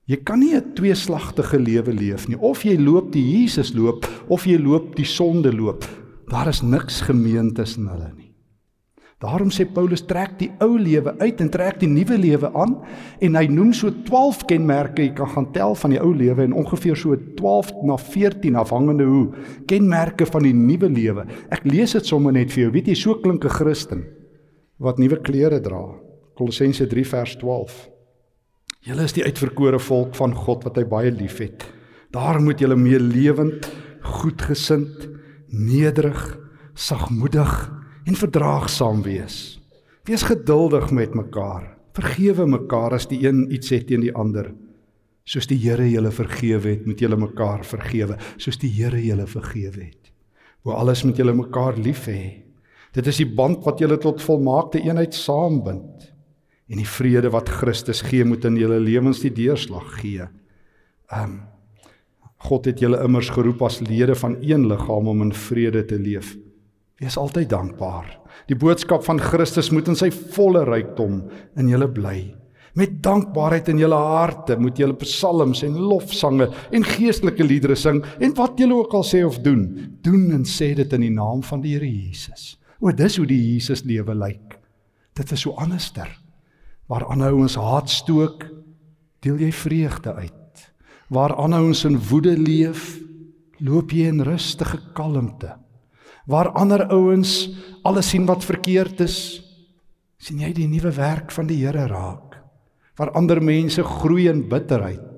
Jy 0.06 0.20
kan 0.22 0.38
nie 0.38 0.54
'n 0.54 0.74
tweeslagtige 0.74 1.58
lewe 1.58 1.92
leef 1.92 2.28
nie. 2.28 2.38
Of 2.38 2.62
jy 2.62 2.78
loop 2.78 3.12
die 3.12 3.22
Jesus 3.22 3.74
loop 3.74 4.06
of 4.28 4.44
jy 4.44 4.56
loop 4.58 4.94
die 4.94 5.04
sonde 5.04 5.52
loop. 5.52 5.84
Daar 6.28 6.48
is 6.48 6.62
niks 6.62 7.00
gemeen 7.00 7.52
tussen 7.54 7.88
hulle 7.88 8.12
nie. 8.16 8.32
Daarom 9.18 9.48
sê 9.50 9.64
Paulus 9.64 10.02
trek 10.06 10.38
die 10.38 10.50
ou 10.60 10.78
lewe 10.78 11.14
uit 11.18 11.40
en 11.40 11.50
trek 11.50 11.80
die 11.80 11.88
nuwe 11.88 12.18
lewe 12.18 12.50
aan 12.54 12.76
en 13.18 13.34
hy 13.34 13.46
noem 13.46 13.72
so 13.72 13.90
12 13.90 14.44
kenmerke 14.46 15.02
jy 15.02 15.14
kan 15.14 15.28
gaan 15.28 15.52
tel 15.52 15.74
van 15.74 15.90
die 15.90 16.00
ou 16.00 16.12
lewe 16.14 16.42
en 16.42 16.52
ongeveer 16.52 16.96
so 16.96 17.16
12 17.36 17.72
na 17.82 17.96
14 17.96 18.54
afhangende 18.54 19.04
hoe 19.04 19.32
kenmerke 19.66 20.26
van 20.26 20.42
die 20.42 20.52
nuwe 20.52 20.88
lewe. 20.88 21.26
Ek 21.50 21.64
lees 21.64 21.92
dit 21.92 22.06
sommer 22.06 22.32
net 22.32 22.52
vir 22.52 22.62
jou. 22.66 22.72
Weet 22.72 22.86
jy 22.86 22.94
so 22.94 23.14
klink 23.14 23.44
'n 23.44 23.48
Christen 23.48 24.04
wat 24.82 24.98
nuwe 25.00 25.20
klere 25.24 25.60
dra. 25.60 25.82
Kolossense 26.36 26.86
3 26.86 27.04
vers 27.08 27.36
12. 27.40 27.76
Julle 28.86 29.06
is 29.08 29.16
die 29.16 29.24
uitverkore 29.24 29.80
volk 29.82 30.14
van 30.18 30.34
God 30.36 30.66
wat 30.68 30.76
hy 30.78 30.84
baie 30.88 31.10
liefhet. 31.10 31.64
Daarom 32.14 32.46
moet 32.46 32.60
julle 32.62 32.76
meer 32.78 33.02
lewend, 33.02 33.66
goedgesind, 34.06 35.08
nederig, 35.50 36.20
sagmoedig 36.76 37.54
en 38.06 38.18
verdraagsaam 38.18 39.02
wees. 39.02 39.58
Wees 40.06 40.22
geduldig 40.28 40.92
met 40.94 41.16
mekaar. 41.18 41.72
Vergewe 41.96 42.46
mekaar 42.46 42.94
as 42.94 43.08
die 43.10 43.24
een 43.24 43.46
iets 43.50 43.72
sê 43.72 43.80
teen 43.82 44.04
die 44.04 44.14
ander. 44.14 44.52
Soos 45.26 45.48
die 45.50 45.58
Here 45.58 45.88
julle 45.90 46.12
vergewe 46.14 46.76
het, 46.76 46.84
moet 46.86 47.00
julle 47.02 47.18
mekaar 47.18 47.64
vergewe, 47.66 48.20
soos 48.38 48.60
die 48.62 48.70
Here 48.70 49.00
julle 49.02 49.26
vergewe 49.26 49.88
het. 49.88 50.12
Wo 50.62 50.76
alles 50.78 51.02
moet 51.02 51.18
julle 51.18 51.34
mekaar 51.34 51.80
lief 51.80 52.04
hê. 52.06 52.45
Dit 52.96 53.10
is 53.10 53.20
die 53.20 53.28
band 53.28 53.64
wat 53.66 53.82
julle 53.82 53.98
tot 54.00 54.22
volmaakte 54.24 54.80
eenheid 54.80 55.14
saambind. 55.14 56.08
En 56.66 56.80
die 56.80 56.88
vrede 56.88 57.30
wat 57.34 57.50
Christus 57.60 58.00
gee, 58.06 58.24
moet 58.24 58.46
in 58.48 58.56
julle 58.58 58.78
lewens 58.82 59.20
die 59.22 59.34
deurslag 59.34 59.98
gee. 60.00 60.26
Um 61.12 61.42
God 62.46 62.66
het 62.68 62.82
julle 62.84 62.98
immers 63.02 63.30
geroep 63.32 63.62
as 63.64 63.80
lede 63.80 64.14
van 64.14 64.36
een 64.44 64.66
liggaam 64.68 65.08
om 65.08 65.22
in 65.24 65.32
vrede 65.34 65.80
te 65.88 65.96
leef. 65.98 66.34
Wees 67.00 67.16
altyd 67.16 67.48
dankbaar. 67.50 68.10
Die 68.46 68.58
boodskap 68.60 69.02
van 69.04 69.18
Christus 69.20 69.70
moet 69.72 69.88
in 69.88 69.96
sy 69.98 70.10
volle 70.12 70.66
rykdom 70.68 71.22
in 71.56 71.70
julle 71.72 71.88
bly. 71.88 72.20
Met 72.76 72.98
dankbaarheid 73.02 73.70
in 73.72 73.80
julle 73.80 73.96
harte 73.96 74.58
moet 74.60 74.76
julle 74.78 74.98
psalms 75.00 75.64
en 75.64 75.80
lofsange 75.80 76.50
en 76.76 76.84
geestelike 76.84 77.44
liedere 77.44 77.76
sing 77.76 78.02
en 78.20 78.36
wat 78.36 78.60
julle 78.60 78.76
ook 78.82 78.94
al 79.00 79.08
sê 79.08 79.24
of 79.24 79.40
doen, 79.44 79.64
doen 80.04 80.28
en 80.36 80.44
sê 80.44 80.74
dit 80.76 80.92
in 80.92 81.08
die 81.08 81.14
naam 81.16 81.40
van 81.42 81.64
die 81.64 81.72
Here 81.78 81.88
Jesus. 81.88 82.58
O, 82.86 82.92
dis 82.94 83.18
hoe 83.18 83.26
die 83.26 83.40
Jesus 83.40 83.82
lewe 83.82 84.14
lyk. 84.14 84.54
Dit 85.18 85.32
is 85.34 85.42
so 85.42 85.56
anderster. 85.58 86.06
Waar 86.86 87.08
aanhouens 87.10 87.56
haat 87.58 87.90
stook, 87.90 88.46
deel 89.26 89.42
jy 89.42 89.50
vreugde 89.50 90.14
uit. 90.14 90.66
Waar 91.10 91.34
aanhouens 91.34 91.82
in 91.88 91.98
woede 91.98 92.36
leef, 92.38 93.00
loop 93.58 93.90
jy 93.90 94.06
in 94.12 94.22
rustige 94.22 94.78
kalmte 94.94 95.56
waar 96.26 96.50
ander 96.58 96.88
ouens 96.90 97.48
alles 97.86 98.10
sien 98.10 98.26
wat 98.26 98.44
verkeerd 98.44 99.00
is, 99.04 99.18
sien 100.18 100.42
jy 100.42 100.50
die 100.54 100.68
nuwe 100.68 100.90
werk 100.96 101.30
van 101.34 101.46
die 101.46 101.60
Here 101.62 101.86
raak. 101.90 102.34
Waar 102.98 103.12
ander 103.18 103.38
mense 103.44 103.84
groei 103.86 104.26
in 104.30 104.46
bitterheid, 104.50 105.15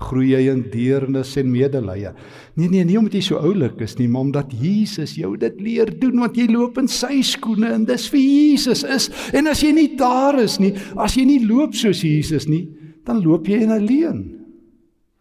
groei 0.00 0.30
jy 0.32 0.42
in 0.50 0.62
deernis 0.72 1.34
en 1.40 1.50
medelee. 1.52 2.12
Nee 2.56 2.68
nee, 2.72 2.84
nie 2.84 2.98
omdat 2.98 3.18
jy 3.18 3.22
so 3.28 3.40
oulik 3.40 3.80
is 3.84 3.96
nie, 3.98 4.08
maar 4.08 4.26
omdat 4.26 4.52
Jesus 4.56 5.14
jou 5.18 5.34
dit 5.40 5.60
leer 5.60 5.92
doen 6.00 6.22
want 6.24 6.36
jy 6.36 6.48
loop 6.50 6.78
in 6.80 6.88
sy 6.90 7.20
skoene 7.26 7.72
en 7.76 7.86
dis 7.88 8.08
vir 8.12 8.20
Jesus 8.20 8.84
is. 8.84 9.10
En 9.36 9.50
as 9.50 9.62
jy 9.64 9.72
nie 9.76 9.88
daar 10.00 10.40
is 10.40 10.58
nie, 10.62 10.72
as 10.96 11.16
jy 11.18 11.26
nie 11.28 11.40
loop 11.46 11.76
soos 11.78 12.04
Jesus 12.06 12.48
nie, 12.48 12.66
dan 13.06 13.22
loop 13.24 13.48
jy 13.48 13.62
in 13.64 13.74
alleen. 13.74 14.22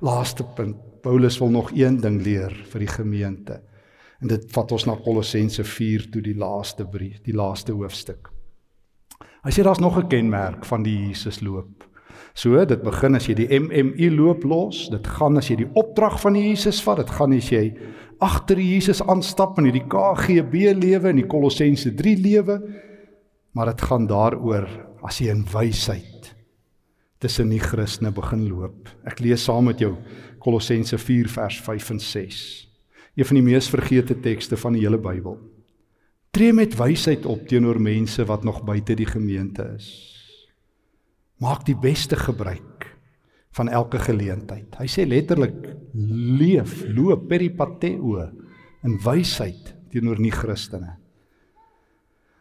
Laaste 0.06 0.46
punt. 0.56 0.78
Paulus 1.00 1.38
wil 1.40 1.50
nog 1.50 1.72
een 1.72 2.02
ding 2.04 2.20
leer 2.24 2.52
vir 2.72 2.84
die 2.84 2.92
gemeente. 2.92 3.62
En 4.20 4.28
dit 4.28 4.50
vat 4.52 4.72
ons 4.76 4.86
na 4.86 4.98
Kolossense 5.00 5.64
4 5.64 6.10
toe 6.12 6.22
die 6.24 6.36
laaste 6.36 6.84
brief, 6.84 7.22
die 7.24 7.36
laaste 7.36 7.72
hoofstuk. 7.72 8.28
Hy 9.46 9.52
sê 9.56 9.64
daar's 9.64 9.80
nog 9.80 9.98
'n 9.98 10.10
kenmerk 10.12 10.66
van 10.66 10.84
die 10.84 10.98
Jesus 11.08 11.40
loop. 11.40 11.89
So, 12.40 12.56
dit 12.64 12.84
begin 12.86 13.18
as 13.18 13.26
jy 13.28 13.36
die 13.36 13.48
MMI 13.60 14.08
loop 14.14 14.46
los, 14.48 14.86
dit 14.94 15.08
gaan 15.18 15.40
as 15.42 15.50
jy 15.50 15.58
die 15.60 15.72
opdrag 15.80 16.20
van 16.22 16.38
Jesus 16.40 16.80
vat, 16.86 17.02
dit 17.02 17.10
gaan 17.18 17.34
as 17.36 17.50
jy 17.52 17.64
agter 18.24 18.60
Jesus 18.64 19.02
aanstap 19.04 19.58
in 19.60 19.68
hierdie 19.68 19.88
KGB 19.92 20.70
lewe 20.78 21.12
en 21.12 21.20
die 21.20 21.28
Kolossense 21.28 21.92
3 22.00 22.14
lewe, 22.24 22.56
maar 23.56 23.74
dit 23.74 23.84
gaan 23.90 24.08
daaroor 24.08 24.70
as 25.04 25.20
jy 25.20 25.34
in 25.34 25.44
wysheid 25.52 26.30
tussen 27.20 27.52
die 27.52 27.60
Christene 27.60 28.14
begin 28.16 28.46
loop. 28.48 28.88
Ek 29.04 29.20
lees 29.20 29.44
saam 29.44 29.68
met 29.68 29.82
jou 29.84 29.98
Kolossense 30.40 30.96
4 30.96 31.28
vers 31.34 31.58
5 31.66 31.92
en 31.98 32.00
6 32.00 32.44
een 33.20 33.28
van 33.28 33.36
die 33.36 33.44
mees 33.50 33.68
vergete 33.68 34.16
tekste 34.24 34.56
van 34.56 34.78
die 34.78 34.86
hele 34.86 35.00
Bybel. 35.02 35.36
Tree 36.32 36.54
met 36.56 36.78
wysheid 36.80 37.26
op 37.28 37.44
teenoor 37.52 37.82
mense 37.84 38.24
wat 38.30 38.48
nog 38.48 38.62
buite 38.64 38.96
die 38.96 39.10
gemeente 39.10 39.66
is. 39.76 40.19
Maak 41.40 41.66
die 41.66 41.78
beste 41.78 42.16
gebruik 42.20 42.88
van 43.58 43.70
elke 43.70 44.00
geleentheid. 44.00 44.76
Hy 44.78 44.88
sê 44.88 45.06
letterlik 45.08 45.56
leef, 46.40 46.84
loop 46.96 47.28
peripateo 47.30 48.20
in 48.86 48.98
wysheid 49.04 49.74
teenoor 49.90 50.20
nie 50.22 50.34
Christene. 50.34 50.96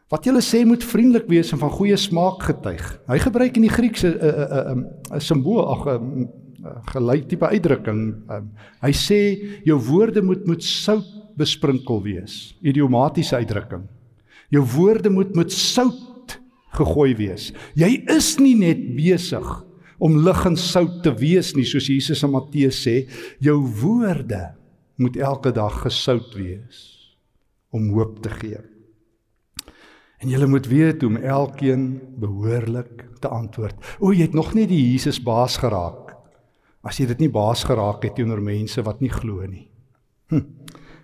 Wat 0.09 0.25
jy 0.25 0.41
sê 0.41 0.63
moet 0.65 0.85
vriendelik 0.85 1.27
wees 1.29 1.53
en 1.53 1.61
van 1.61 1.73
goeie 1.73 1.97
smaak 2.01 2.43
getuig. 2.49 2.85
Hy 3.09 3.19
gebruik 3.21 3.57
in 3.57 3.67
die 3.67 3.73
Griekse 3.73 4.09
'n 4.09 4.19
'n 4.19 4.87
'n 5.17 5.21
simbool, 5.21 5.69
ag 5.69 5.87
'n 5.87 6.29
gelyk 6.93 7.29
tipe 7.29 7.47
uitdrukking. 7.47 8.03
Um, 8.31 8.51
hy 8.83 8.93
sê 8.93 9.21
jou 9.65 9.79
woorde 9.79 10.23
moet 10.23 10.47
met 10.47 10.63
sout 10.63 11.07
besprinkel 11.39 12.03
wees. 12.03 12.55
Idiomatiese 12.63 13.37
uitdrukking. 13.37 13.87
Jou 14.51 14.65
woorde 14.65 15.11
moet 15.11 15.35
met 15.37 15.53
sout 15.53 16.08
gegooi 16.79 17.15
wees. 17.19 17.51
Jy 17.79 17.91
is 18.15 18.37
nie 18.41 18.55
net 18.59 18.81
besig 18.97 19.47
om 19.99 20.21
lig 20.23 20.45
en 20.47 20.57
sout 20.57 21.01
te 21.03 21.13
wees 21.19 21.55
nie, 21.57 21.67
soos 21.67 21.91
Jesus 21.91 22.23
in 22.23 22.33
Matteus 22.33 22.79
sê, 22.87 23.03
jou 23.43 23.59
woorde 23.83 24.55
moet 24.99 25.19
elke 25.19 25.53
dag 25.55 25.83
gesout 25.85 26.35
wees 26.39 26.85
om 27.75 27.91
hoop 27.95 28.21
te 28.23 28.31
gee. 28.39 28.61
En 30.19 30.31
jy 30.31 30.47
moet 30.51 30.67
weet 30.67 31.03
hoe 31.03 31.11
om 31.13 31.19
elkeen 31.19 31.83
behoorlik 32.19 33.05
te 33.23 33.31
antwoord. 33.31 33.77
O, 33.99 34.11
jy 34.11 34.27
het 34.27 34.35
nog 34.35 34.55
nie 34.55 34.67
die 34.71 34.81
Jesus 34.93 35.21
baas 35.23 35.59
geraak 35.63 36.09
as 36.87 36.99
jy 37.01 37.09
dit 37.11 37.27
nie 37.27 37.33
baas 37.33 37.65
geraak 37.67 38.05
het 38.07 38.17
teenoor 38.17 38.41
mense 38.45 38.83
wat 38.87 39.03
nie 39.03 39.11
glo 39.13 39.45
nie. 39.47 39.67
Hm. 40.33 40.45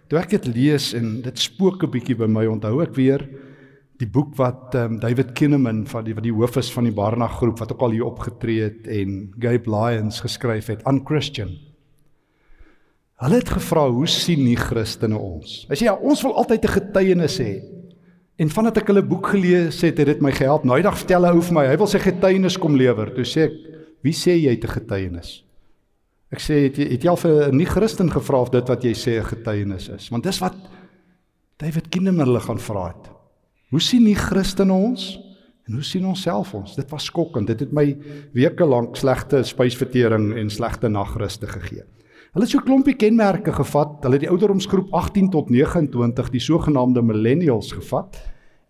Toe 0.09 0.21
ek 0.21 0.37
dit 0.37 0.51
lees 0.55 0.93
en 0.97 1.21
dit 1.25 1.39
spook 1.41 1.83
'n 1.85 1.91
bietjie 1.91 2.17
by 2.17 2.29
my, 2.29 2.47
onthou 2.47 2.83
ek 2.83 2.95
weer 2.95 3.25
die 4.05 4.12
boek 4.12 4.35
wat 4.38 4.75
um, 4.79 4.99
David 5.03 5.33
Kinneman 5.38 5.85
van 5.88 6.05
die 6.07 6.14
wat 6.17 6.27
die 6.27 6.35
hoof 6.35 6.59
is 6.61 6.71
van 6.75 6.88
die 6.88 6.95
Barnag 6.95 7.38
groep 7.40 7.62
wat 7.62 7.73
ook 7.73 7.85
al 7.87 7.97
hier 7.97 8.09
opgetree 8.09 8.69
het 8.69 8.88
en 8.90 9.31
Gabe 9.40 9.71
Lyons 9.71 10.21
geskryf 10.25 10.69
het 10.73 10.85
aan 10.88 11.03
Christian. 11.07 11.55
Hulle 13.23 13.38
het 13.40 13.53
gevra 13.55 13.87
hoe 13.88 14.09
sien 14.11 14.43
nie 14.45 14.59
Christene 14.59 15.17
ons? 15.17 15.62
Hy 15.71 15.79
sê 15.79 15.87
ja, 15.88 15.95
ons 15.95 16.23
wil 16.27 16.35
altyd 16.37 16.67
'n 16.67 16.77
getuienis 16.79 17.38
hê. 17.40 17.53
En 18.37 18.51
vandat 18.51 18.83
ek 18.83 18.90
hulle 18.90 19.03
boek 19.07 19.31
gelees 19.31 19.81
het, 19.81 19.99
het 19.99 20.07
dit 20.07 20.21
my 20.21 20.33
gehelp. 20.35 20.64
Nou 20.64 20.77
eendag 20.77 20.99
vertel 20.99 21.25
hy 21.25 21.33
hoe 21.33 21.43
vir 21.43 21.55
my, 21.55 21.67
hy 21.67 21.77
wil 21.77 21.87
sy 21.87 21.99
getuienis 22.03 22.59
kom 22.59 22.75
lewer. 22.77 23.14
Toe 23.14 23.25
sê 23.25 23.47
ek, 23.47 23.55
wie 24.03 24.12
sê 24.12 24.35
jy 24.35 24.51
het 24.51 24.64
'n 24.64 24.77
getuienis? 24.81 25.45
Ek 26.33 26.40
sê 26.40 26.67
het 26.67 26.77
jy 26.77 26.90
het 26.90 27.03
jy 27.05 27.09
al 27.09 27.17
vir 27.17 27.53
'n 27.53 27.57
nie-Christen 27.57 28.11
gevra 28.11 28.40
of 28.40 28.51
dit 28.51 28.69
wat 28.69 28.83
jy 28.83 28.93
sê 28.93 29.21
'n 29.21 29.25
getuienis 29.25 29.88
is? 29.88 30.11
Want 30.11 30.25
dis 30.25 30.40
wat 30.40 30.57
David 31.57 31.88
Kindermille 31.88 32.40
gaan 32.40 32.59
vra 32.59 32.88
het. 32.88 33.13
Hoe 33.70 33.81
sien 33.81 34.05
nie 34.05 34.14
Christene 34.14 34.72
ons 34.72 35.14
en 35.64 35.79
hoe 35.79 35.83
sien 35.83 36.05
ons 36.07 36.20
self 36.22 36.53
ons? 36.55 36.77
Dit 36.77 36.90
was 36.92 37.05
skokkend. 37.09 37.48
Dit 37.48 37.61
het 37.61 37.72
my 37.72 37.87
weke 38.37 38.66
lank 38.68 38.96
slegte 39.00 39.42
spysvertering 39.44 40.33
en 40.37 40.50
slegte 40.50 40.88
nagruste 40.88 41.48
gegee. 41.48 41.85
Hulle 42.35 42.44
het 42.44 42.50
so 42.50 42.59
'n 42.59 42.66
klompie 42.66 42.96
kenmerke 42.96 43.53
gevat. 43.53 44.03
Hulle 44.03 44.14
het 44.14 44.27
die 44.27 44.31
ouderdomsgroep 44.31 44.92
18 44.92 45.31
tot 45.31 45.50
29, 45.50 46.31
die 46.31 46.40
sogenaamde 46.40 47.03
millennials 47.03 47.72
gevat 47.72 48.20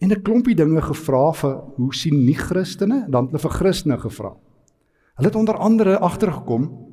en 0.01 0.11
'n 0.13 0.23
klompie 0.23 0.55
dinge 0.55 0.83
gevra 0.83 1.33
vir 1.33 1.63
hoe 1.77 1.95
sien 1.95 2.25
nie 2.25 2.37
Christene? 2.37 3.07
Dan 3.09 3.27
hulle 3.27 3.39
vir 3.39 3.51
Christene 3.51 3.99
gevra. 3.99 4.37
Hulle 5.17 5.29
het 5.29 5.37
onder 5.37 5.57
andere 5.57 5.99
agtergekom 5.99 6.84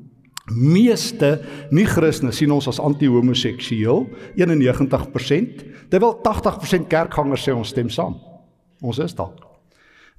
meeste 0.49 1.41
nie-Christene 1.71 2.33
sien 2.33 2.51
ons 2.51 2.67
as 2.67 2.79
anti-homoseksueel, 2.81 4.07
91%, 4.39 5.63
terwyl 5.91 6.17
80% 6.23 6.89
kerkgangers 6.89 7.45
sê 7.45 7.53
ons 7.55 7.69
stem 7.69 7.89
saam. 7.89 8.17
Ons 8.81 8.99
is 8.99 9.15
dalk 9.15 9.47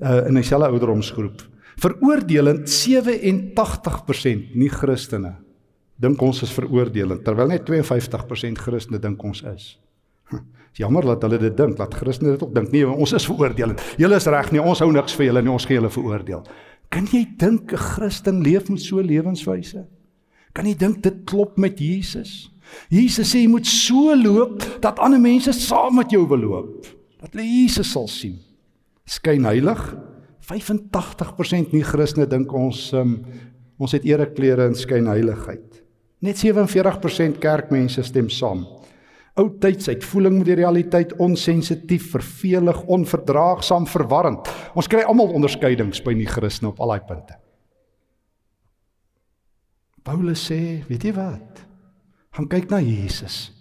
uh 0.03 0.27
in 0.27 0.35
dieselfde 0.35 0.71
ouderdomsgroep. 0.73 1.43
Veroordelend 1.83 2.67
87% 2.69 4.57
nie-Christene 4.59 5.37
dink 6.03 6.23
ons 6.23 6.43
is 6.43 6.51
veroordelend, 6.51 7.23
terwyl 7.23 7.53
net 7.53 7.69
52% 7.69 8.59
Christene 8.65 8.99
dink 8.99 9.23
ons 9.23 9.45
is. 9.53 9.69
Dis 10.73 10.81
jammer 10.83 11.05
dat 11.07 11.23
hulle 11.27 11.39
dit 11.39 11.57
dink, 11.57 11.77
dat 11.79 11.95
Christene 11.95 12.35
dit 12.35 12.43
ook 12.43 12.55
dink. 12.57 12.73
Nee, 12.73 12.89
ons 12.89 13.13
is 13.15 13.27
veroordelend. 13.29 13.83
Julle 14.01 14.19
is 14.19 14.27
reg 14.27 14.51
nie, 14.55 14.63
ons 14.63 14.81
hou 14.83 14.91
niks 14.93 15.15
vir 15.19 15.29
julle 15.29 15.43
nie, 15.45 15.53
ons 15.53 15.67
gee 15.69 15.77
julle 15.79 15.93
veroordeel. 15.93 16.43
Kan 16.93 17.07
jy 17.13 17.27
dink 17.39 17.73
'n 17.73 17.77
Christen 17.77 18.43
leef 18.43 18.69
met 18.69 18.81
so 18.81 19.01
lewenswyse? 19.01 19.87
Kan 20.53 20.69
jy 20.69 20.75
dink 20.79 21.01
dit 21.05 21.23
klop 21.29 21.57
met 21.61 21.81
Jesus? 21.81 22.53
Jesus 22.93 23.33
sê 23.33 23.43
jy 23.43 23.51
moet 23.53 23.69
so 23.69 24.15
loop 24.17 24.65
dat 24.85 25.01
ander 25.03 25.21
mense 25.21 25.53
saam 25.57 25.99
met 26.01 26.13
jou 26.13 26.25
wil 26.29 26.45
loop. 26.45 26.89
Dat 27.23 27.35
hulle 27.35 27.47
Jesus 27.47 27.93
sal 27.93 28.09
sien. 28.11 28.39
Skyn 29.09 29.47
heilig. 29.49 29.81
85% 30.43 31.73
nie 31.73 31.85
Christene 31.87 32.27
dink 32.29 32.53
ons 32.57 32.91
um, 32.99 33.21
ons 33.83 33.95
het 33.95 34.05
ereklere 34.07 34.67
en 34.69 34.77
skyn 34.79 35.09
heiligheid. 35.11 35.83
Net 36.23 36.39
47% 36.39 37.41
kerkmense 37.43 38.05
stem 38.07 38.29
saam. 38.31 38.67
Oudtyds 39.41 39.89
uitvoeling 39.89 40.37
met 40.37 40.51
die 40.51 40.59
realiteit, 40.61 41.15
onsensitief, 41.25 42.11
vervelig, 42.13 42.83
onverdraagsaam, 42.93 43.89
verwarrend. 43.89 44.51
Ons 44.77 44.91
kry 44.93 45.07
almal 45.09 45.33
onderskeidings 45.33 46.03
by 46.05 46.13
nie 46.19 46.29
Christene 46.29 46.71
op 46.71 46.83
al 46.85 46.93
daai 46.93 47.07
punte. 47.09 47.42
Paulus 50.03 50.47
sê, 50.51 50.83
weet 50.89 51.05
jy 51.05 51.13
wat? 51.15 51.63
Gaan 52.35 52.49
kyk 52.49 52.71
na 52.71 52.81
Jesus. 52.81 53.53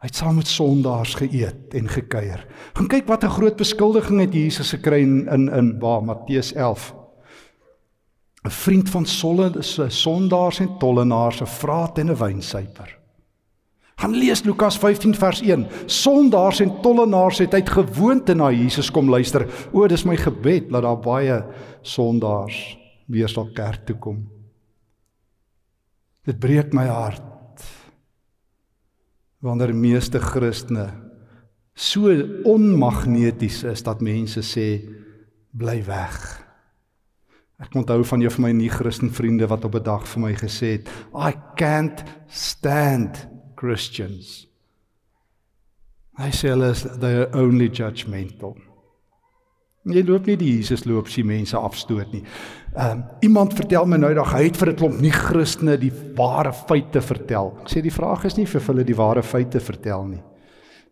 Hy 0.00 0.08
het 0.08 0.16
saam 0.16 0.38
met 0.38 0.48
sondaars 0.48 1.16
geëet 1.18 1.74
en 1.76 1.88
gekuier. 1.92 2.46
Gaan 2.76 2.88
kyk 2.88 3.08
wat 3.08 3.24
'n 3.24 3.36
groot 3.36 3.56
beskuldiging 3.56 4.20
het 4.20 4.32
Jesus 4.32 4.72
gekry 4.72 5.02
in 5.02 5.28
in, 5.28 5.48
in 5.48 5.78
waar 5.80 6.02
Matteus 6.02 6.52
11. 6.52 6.94
'n 8.44 8.50
Vriend 8.50 8.88
van 8.88 9.04
solle 9.04 9.52
sondaars 9.88 10.60
en 10.60 10.78
tollenaars, 10.78 11.42
'n 11.42 11.46
vraat 11.46 11.98
en 11.98 12.10
'n 12.10 12.16
wynsuiper. 12.16 12.98
Gaan 13.96 14.16
lees 14.16 14.42
Lukas 14.44 14.78
15 14.78 15.14
vers 15.14 15.40
1. 15.40 15.66
Sondaars 15.86 16.60
en 16.60 16.80
tollenaars 16.80 17.38
het 17.38 17.54
uit 17.54 17.68
gewoonte 17.68 18.34
na 18.34 18.50
Jesus 18.50 18.90
kom 18.90 19.10
luister. 19.10 19.44
O, 19.72 19.86
dis 19.86 20.04
my 20.04 20.16
gebed 20.16 20.70
dat 20.70 20.82
daar 20.82 20.98
baie 20.98 21.44
sondaars 21.82 22.78
weer 23.06 23.28
sal 23.28 23.50
kerk 23.52 23.84
toe 23.86 23.96
kom. 23.96 24.39
Dit 26.30 26.38
breek 26.38 26.74
my 26.76 26.86
hart 26.86 27.64
wanneer 29.42 29.72
meeste 29.74 30.20
Christene 30.22 30.84
so 31.74 32.12
onmagneties 32.46 33.64
is 33.66 33.82
dat 33.82 34.04
mense 34.04 34.44
sê 34.46 34.66
bly 35.50 35.80
weg. 35.88 36.14
Ek 37.58 37.74
onthou 37.74 38.04
van 38.06 38.22
jou 38.22 38.30
van 38.36 38.46
my 38.46 38.52
nie-Christen 38.60 39.10
vriende 39.10 39.48
wat 39.50 39.66
op 39.66 39.74
'n 39.74 39.82
dag 39.82 40.06
vir 40.06 40.22
my 40.22 40.34
gesê 40.38 40.68
het, 40.76 40.88
I 41.16 41.34
can't 41.56 42.04
stand 42.28 43.26
Christians. 43.56 44.46
Hy 46.14 46.30
sê 46.30 46.54
hulle 46.54 46.70
is 46.70 46.86
they 47.00 47.24
are 47.24 47.30
only 47.34 47.68
judgmental. 47.68 48.54
Jy 49.88 50.02
loop 50.04 50.26
nie 50.28 50.36
die 50.36 50.50
Jesus 50.58 50.82
loop 50.84 51.06
sien 51.08 51.24
mense 51.24 51.56
afstoot 51.56 52.10
nie. 52.12 52.20
Ehm 52.74 52.98
um, 52.98 53.04
iemand 53.24 53.54
vertel 53.56 53.86
my 53.88 53.96
nou 53.96 54.10
dag 54.14 54.32
hy 54.34 54.42
het 54.50 54.58
vir 54.60 54.72
'n 54.72 54.76
klomp 54.76 55.00
nie 55.00 55.10
Christene 55.10 55.78
die 55.80 55.92
ware 56.16 56.52
feite 56.52 57.00
vertel. 57.00 57.56
Ek 57.62 57.70
sê 57.72 57.80
die 57.80 57.90
vraag 57.90 58.24
is 58.24 58.36
nie 58.36 58.44
vir 58.44 58.60
hulle 58.60 58.84
die 58.84 58.96
ware 58.96 59.22
feite 59.22 59.60
vertel 59.60 60.04
nie. 60.04 60.22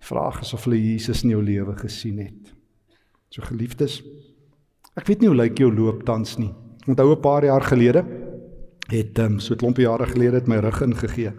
Die 0.00 0.08
vraag 0.08 0.40
is 0.40 0.54
of 0.54 0.64
hulle 0.64 0.80
Jesus 0.80 1.22
in 1.22 1.30
jou 1.30 1.42
lewe 1.42 1.76
gesien 1.76 2.18
het. 2.18 2.54
So 3.30 3.42
geliefdes, 3.42 4.02
ek 4.96 5.06
weet 5.06 5.20
nie 5.20 5.28
hoe 5.28 5.36
lyk 5.36 5.58
jou 5.58 5.70
loop 5.70 6.04
tans 6.06 6.38
nie. 6.38 6.54
Onthou 6.88 7.12
'n 7.12 7.20
paar 7.20 7.44
jaar 7.44 7.62
gelede 7.62 8.04
het 8.88 9.18
ehm 9.18 9.32
um, 9.32 9.38
so 9.38 9.52
'n 9.52 9.58
klompie 9.58 9.84
jare 9.84 10.06
gelede 10.06 10.40
het 10.40 10.48
my 10.48 10.56
rug 10.56 10.80
ingegee 10.80 11.32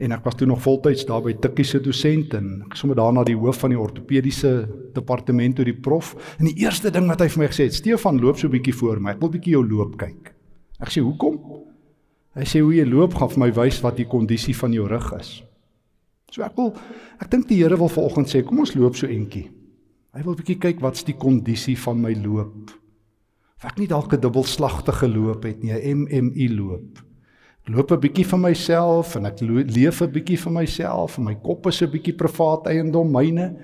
en 0.00 0.14
ek 0.16 0.24
was 0.24 0.36
toe 0.40 0.46
nog 0.48 0.62
voltyds 0.64 1.04
daar 1.08 1.20
by 1.24 1.34
Tikkie 1.36 1.66
se 1.68 1.80
dosent 1.84 2.32
en 2.38 2.62
ek 2.64 2.76
sommer 2.78 2.96
daarna 2.96 3.24
die 3.28 3.36
hoof 3.36 3.60
van 3.60 3.74
die 3.74 3.80
ortopediese 3.80 4.52
departement 4.96 5.58
toe 5.58 5.66
die 5.68 5.76
prof. 5.76 6.14
En 6.38 6.48
die 6.48 6.56
eerste 6.64 6.92
ding 6.94 7.08
wat 7.10 7.20
hy 7.20 7.28
vir 7.34 7.42
my 7.42 7.48
gesê 7.52 7.68
het 7.68 7.76
Stefan 7.76 8.20
loop 8.22 8.40
so 8.40 8.48
'n 8.48 8.54
bietjie 8.56 8.74
voor 8.74 9.00
my. 9.00 9.10
Ek 9.12 9.20
wil 9.20 9.30
bietjie 9.30 9.52
jou 9.52 9.64
loop 9.66 9.98
kyk. 9.98 10.32
Ek 10.80 10.88
sê 10.88 11.02
hoekom? 11.04 11.36
Hy 12.34 12.44
sê 12.44 12.60
hoe 12.62 12.74
jy 12.74 12.86
loop 12.88 13.14
gaan 13.14 13.28
vir 13.28 13.38
my 13.38 13.52
wys 13.52 13.82
wat 13.82 13.96
die 13.96 14.08
kondisie 14.08 14.54
van 14.54 14.72
jou 14.72 14.88
rug 14.88 15.12
is. 15.20 15.42
So 16.32 16.42
ek 16.42 16.56
wil 16.56 16.74
ek 17.20 17.30
dink 17.30 17.48
die 17.48 17.56
Here 17.56 17.76
wil 17.76 17.88
vanoggend 17.88 18.28
sê 18.28 18.42
kom 18.42 18.58
ons 18.58 18.74
loop 18.74 18.96
so 18.96 19.06
entjie 19.06 19.50
hy 20.14 20.22
wil 20.22 20.34
bietjie 20.34 20.58
kyk 20.58 20.80
wat's 20.80 21.04
die 21.04 21.14
kondisie 21.14 21.76
van 21.76 22.00
my 22.00 22.14
loop. 22.14 22.70
Of 23.58 23.64
ek 23.64 23.78
nie 23.78 23.86
dalk 23.86 24.12
'n 24.12 24.20
dubbelslagtige 24.20 25.08
loop 25.08 25.44
het 25.44 25.62
nie 25.62 25.72
'n 25.72 26.06
MMI 26.06 26.48
loop 26.56 27.09
loop 27.70 27.92
'n 27.92 28.00
bietjie 28.00 28.26
van 28.26 28.40
myself 28.40 29.14
en 29.16 29.26
ek 29.26 29.40
leef 29.40 30.00
'n 30.02 30.10
bietjie 30.10 30.38
van 30.38 30.52
myself 30.52 31.18
en 31.18 31.24
my 31.24 31.34
kop 31.34 31.66
is 31.66 31.82
'n 31.82 31.90
bietjie 31.90 32.16
privaat 32.16 32.66
eiendom 32.66 33.10
myne. 33.10 33.56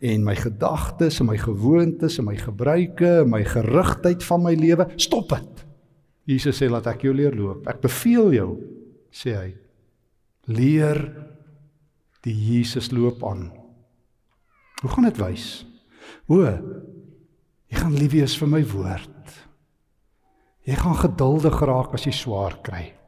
En 0.00 0.24
my 0.24 0.34
gedagtes 0.34 1.20
en 1.20 1.26
my 1.26 1.36
gewoontes 1.36 2.18
en 2.18 2.24
my 2.24 2.36
gebruike 2.36 3.20
en 3.20 3.28
my 3.28 3.44
gerigtheid 3.44 4.24
van 4.24 4.42
my 4.42 4.54
lewe 4.54 4.88
stop 4.96 5.28
dit. 5.28 5.66
Jesus 6.24 6.62
sê 6.62 6.70
laat 6.70 6.86
ek 6.86 7.02
jou 7.02 7.14
leer 7.14 7.34
loop. 7.34 7.66
Ek 7.66 7.80
beveel 7.80 8.32
jou 8.32 8.58
sê 9.10 9.34
hy. 9.36 9.54
Leer 10.46 11.26
die 12.22 12.34
Jesus 12.34 12.90
loop 12.90 13.24
aan. 13.24 13.52
Hoe 14.82 14.90
gaan 14.90 15.04
dit 15.04 15.18
wys? 15.18 15.66
O 16.28 16.42
jy 17.68 17.76
gaan 17.76 17.94
lief 17.94 18.12
wees 18.12 18.36
vir 18.36 18.48
my 18.48 18.64
woord. 18.64 19.46
Jy 20.64 20.74
gaan 20.74 20.96
geduldig 20.96 21.60
raak 21.60 21.94
as 21.94 22.04
jy 22.04 22.12
swaar 22.12 22.58
kry 22.62 22.99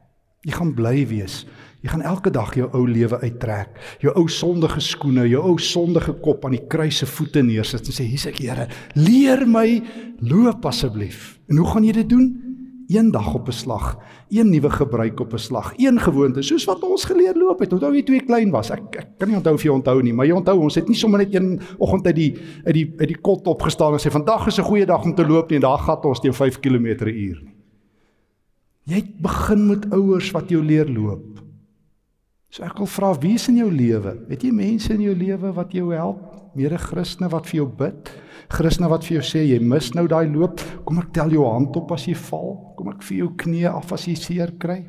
Jy 0.43 0.51
gaan 0.51 0.73
bly 0.75 1.05
wees. 1.07 1.45
Jy 1.83 1.91
gaan 1.91 2.03
elke 2.07 2.31
dag 2.31 2.53
jou 2.55 2.69
ou 2.75 2.85
lewe 2.87 3.17
uittrek, 3.19 3.75
jou 4.03 4.11
ou 4.15 4.25
sondige 4.31 4.79
skoene, 4.83 5.25
jou 5.27 5.41
ou 5.43 5.57
sondige 5.59 6.13
kop 6.23 6.45
aan 6.47 6.55
die 6.55 6.63
kruis 6.71 7.01
se 7.01 7.07
voete 7.07 7.43
neersit 7.43 7.87
en 7.91 7.95
sê 7.95 8.05
hier's 8.07 8.27
ek 8.27 8.39
Here, 8.43 8.69
leer 8.95 9.43
my 9.47 9.81
loop 10.23 10.63
asseblief. 10.67 11.37
En 11.51 11.59
hoe 11.59 11.67
gaan 11.71 11.87
jy 11.87 11.95
dit 11.99 12.09
doen? 12.11 12.27
Een 12.91 13.11
dag 13.11 13.33
op 13.35 13.47
'n 13.47 13.55
slag, 13.55 13.97
een 14.29 14.49
nuwe 14.49 14.69
gebruik 14.69 15.19
op 15.19 15.33
'n 15.33 15.39
slag, 15.39 15.73
een 15.77 15.99
gewoonte, 15.99 16.41
soos 16.41 16.65
wat 16.65 16.83
ons 16.83 17.05
geleer 17.05 17.35
loop 17.35 17.59
het. 17.59 17.73
Onthou 17.73 17.93
jy 17.95 18.03
toe 18.03 18.15
ek 18.15 18.27
klein 18.27 18.51
was? 18.51 18.71
Ek 18.71 18.95
ek 18.95 19.07
kan 19.17 19.27
nie 19.29 19.37
onthou 19.37 19.53
of 19.53 19.63
jy 19.63 19.71
onthou 19.71 20.01
nie, 20.01 20.13
maar 20.13 20.25
jy 20.25 20.33
onthou 20.33 20.59
ons 20.59 20.75
het 20.75 20.87
nie 20.87 20.95
sommer 20.95 21.19
net 21.19 21.35
een 21.35 21.59
oggend 21.79 22.05
uit 22.05 22.15
die 22.15 22.35
uit 22.65 22.73
die 22.73 22.93
uit 22.97 23.07
die 23.07 23.21
kot 23.21 23.47
opgestaan 23.47 23.93
en 23.93 23.99
sê 23.99 24.11
vandag 24.11 24.47
is 24.47 24.59
'n 24.59 24.63
goeie 24.63 24.85
dag 24.85 25.03
om 25.03 25.15
te 25.15 25.25
loop 25.27 25.49
nie 25.49 25.55
en 25.55 25.61
daar 25.61 25.79
gat 25.79 26.05
ons 26.05 26.19
teen 26.19 26.33
5 26.33 26.59
km/h 26.59 27.43
nie. 27.43 27.52
Jy 28.89 28.99
het 28.99 29.13
begin 29.23 29.67
met 29.69 29.85
ouers 29.95 30.31
wat 30.35 30.51
jou 30.51 30.59
leer 30.63 30.89
loop. 30.91 31.39
So 32.53 32.65
ek 32.67 32.77
wil 32.77 32.89
vra 32.91 33.13
wie 33.17 33.33
is 33.39 33.47
in 33.49 33.57
jou 33.61 33.69
lewe? 33.73 34.11
Het 34.29 34.43
jy 34.45 34.51
mense 34.53 34.91
in 34.93 35.01
jou 35.01 35.13
lewe 35.17 35.53
wat 35.55 35.71
jou 35.73 35.87
help? 35.89 36.19
Mede 36.53 36.77
Christene 36.77 37.31
wat 37.33 37.47
vir 37.49 37.63
jou 37.63 37.69
bid? 37.79 38.11
Christene 38.53 38.91
wat 38.91 39.07
vir 39.07 39.17
jou 39.17 39.23
sê 39.25 39.41
jy 39.47 39.57
mis 39.63 39.89
nou 39.97 40.03
daai 40.11 40.27
loop? 40.29 40.61
Kom 40.85 41.01
ek 41.01 41.09
tel 41.15 41.33
jou 41.33 41.47
hand 41.49 41.73
op 41.79 41.95
as 41.95 42.05
jy 42.05 42.13
val? 42.27 42.53
Kom 42.77 42.91
ek 42.93 43.01
vir 43.07 43.23
jou 43.23 43.31
knie 43.41 43.65
af 43.71 43.95
as 43.95 44.05
jy 44.05 44.13
seer 44.19 44.53
kry? 44.61 44.83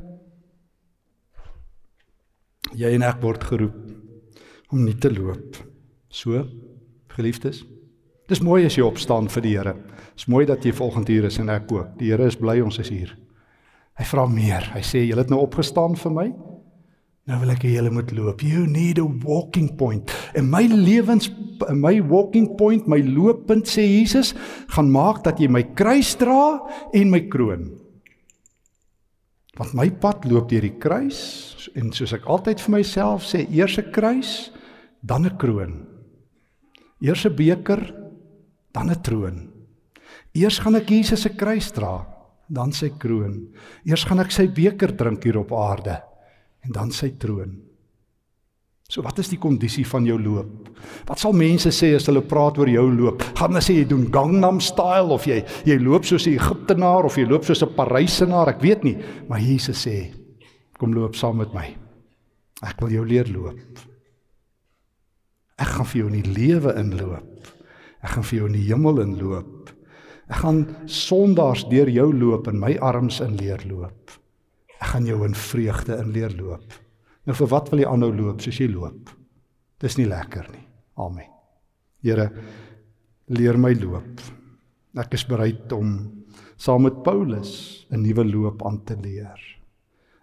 Jy 2.74 2.92
en 2.98 3.06
ek 3.06 3.22
word 3.22 3.48
geroep 3.48 4.74
om 4.74 4.84
nie 4.84 4.98
te 4.98 5.08
loop. 5.14 5.56
So, 6.12 6.44
geliefdes, 7.14 7.62
dis 8.28 8.42
mooi 8.44 8.64
as 8.66 8.76
jy 8.76 8.84
opstaan 8.84 9.30
vir 9.30 9.44
die 9.44 9.56
Here. 9.56 9.76
Dis 10.18 10.28
mooi 10.28 10.44
dat 10.50 10.66
jy 10.66 10.74
volgende 10.74 11.14
hier 11.14 11.28
is 11.30 11.38
en 11.40 11.52
ek 11.54 11.70
ook. 11.72 11.94
Die 12.00 12.10
Here 12.12 12.26
is 12.28 12.36
bly 12.36 12.58
ons 12.64 12.82
is 12.82 12.92
hier. 12.92 13.14
Hy 13.94 14.04
vra 14.10 14.26
meer. 14.26 14.66
Hy 14.74 14.82
sê 14.82 15.04
julle 15.04 15.22
het 15.22 15.30
nou 15.30 15.40
opgestaan 15.44 15.94
vir 15.98 16.14
my. 16.14 16.26
Nou 17.24 17.38
wil 17.40 17.54
ek 17.54 17.62
hê 17.64 17.76
julle 17.78 17.92
moet 17.94 18.10
loop. 18.12 18.42
You 18.44 18.66
need 18.68 18.98
a 19.00 19.06
walking 19.24 19.70
point. 19.78 20.10
En 20.36 20.50
my 20.50 20.66
lewens 20.68 21.30
my 21.72 22.00
walking 22.02 22.50
point, 22.58 22.88
my 22.90 22.98
looppunt 23.06 23.68
sê 23.70 23.86
Jesus, 23.86 24.34
gaan 24.74 24.90
maak 24.92 25.22
dat 25.24 25.38
jy 25.40 25.48
my 25.48 25.62
kruis 25.78 26.12
dra 26.20 26.58
en 26.92 27.12
my 27.12 27.22
kroon. 27.32 27.70
Want 29.54 29.76
my 29.78 29.86
pad 30.02 30.26
loop 30.26 30.50
deur 30.50 30.66
die 30.66 30.74
kruis 30.82 31.70
en 31.78 31.92
soos 31.94 32.12
ek 32.16 32.26
altyd 32.28 32.60
vir 32.60 32.74
myself 32.74 33.24
sê, 33.24 33.46
eers 33.48 33.78
'n 33.78 33.92
kruis, 33.94 34.50
dan 35.00 35.24
'n 35.24 35.38
kroon. 35.38 35.86
Eers 37.00 37.24
'n 37.24 37.36
beker, 37.36 37.94
dan 38.74 38.90
'n 38.90 39.02
troon. 39.02 39.48
Eers 40.34 40.58
gaan 40.58 40.74
ek 40.74 40.90
Jesus 40.90 41.22
se 41.22 41.30
kruis 41.30 41.70
dra 41.72 42.13
dan 42.48 42.72
sy 42.72 42.90
kroon. 43.00 43.38
Eers 43.84 44.04
gaan 44.04 44.20
ek 44.20 44.32
sy 44.34 44.48
beker 44.52 44.94
drink 44.96 45.24
hier 45.24 45.38
op 45.40 45.52
aarde 45.52 46.00
en 46.64 46.72
dan 46.72 46.90
sy 46.92 47.14
troon. 47.20 47.54
So 48.88 49.02
wat 49.02 49.18
is 49.18 49.30
die 49.32 49.40
kondisie 49.40 49.86
van 49.88 50.04
jou 50.04 50.18
loop? 50.20 50.68
Wat 51.08 51.18
sal 51.18 51.32
mense 51.32 51.70
sê 51.72 51.94
as 51.96 52.04
hulle 52.10 52.20
praat 52.28 52.58
oor 52.60 52.68
jou 52.68 52.84
loop? 52.92 53.22
Gaan 53.38 53.54
hulle 53.54 53.62
sê 53.64 53.78
jy 53.78 53.86
doen 53.88 54.04
Gangnam 54.12 54.60
style 54.60 55.14
of 55.14 55.24
jy 55.26 55.40
jy 55.64 55.78
loop 55.80 56.04
soos 56.04 56.26
'n 56.26 56.36
Egiptenaar 56.36 57.04
of 57.04 57.16
jy 57.16 57.24
loop 57.24 57.44
soos 57.44 57.62
'n 57.62 57.74
Parysenaar? 57.74 58.48
Ek 58.48 58.60
weet 58.60 58.84
nie, 58.84 58.98
maar 59.28 59.40
Jesus 59.40 59.86
sê 59.86 60.12
kom 60.78 60.92
loop 60.92 61.16
saam 61.16 61.38
met 61.38 61.52
my. 61.54 61.74
Ek 62.62 62.80
wil 62.80 62.90
jou 62.90 63.04
leer 63.06 63.26
loop. 63.28 63.58
Ek 65.58 65.68
gaan 65.68 65.86
vir 65.86 66.00
jou 66.00 66.08
in 66.12 66.22
die 66.22 66.32
lewe 66.34 66.74
inloop. 66.78 67.50
Ek 68.02 68.10
gaan 68.10 68.24
vir 68.24 68.38
jou 68.38 68.46
in 68.46 68.52
die 68.52 68.68
hemel 68.68 69.00
inloop. 69.00 69.73
Ek 70.28 70.40
gaan 70.40 70.64
sondaars 70.88 71.66
deur 71.68 71.90
jou 71.92 72.08
loop 72.12 72.48
en 72.48 72.60
my 72.60 72.74
arms 72.80 73.20
in 73.20 73.36
leer 73.36 73.60
loop. 73.68 74.14
Ek 74.80 74.94
gaan 74.94 75.06
jou 75.08 75.20
in 75.26 75.36
vreugde 75.36 75.98
in 76.00 76.12
leer 76.12 76.32
loop. 76.36 76.72
Nou 77.24 77.36
vir 77.36 77.50
wat 77.52 77.70
wil 77.72 77.82
jy 77.82 77.88
aanhou 77.88 78.12
loop 78.12 78.40
soos 78.44 78.60
jy 78.60 78.68
loop? 78.72 79.12
Dis 79.80 79.98
nie 79.98 80.08
lekker 80.08 80.48
nie. 80.52 80.64
Amen. 81.00 81.30
Here, 82.04 82.28
leer 83.32 83.56
my 83.60 83.72
loop. 83.76 84.20
Ek 85.00 85.16
is 85.16 85.24
bereid 85.26 85.72
om 85.74 85.96
saam 86.60 86.84
met 86.86 87.02
Paulus 87.02 87.86
'n 87.90 88.02
nuwe 88.02 88.24
loop 88.24 88.62
aan 88.66 88.84
te 88.84 88.96
leer. 88.96 89.40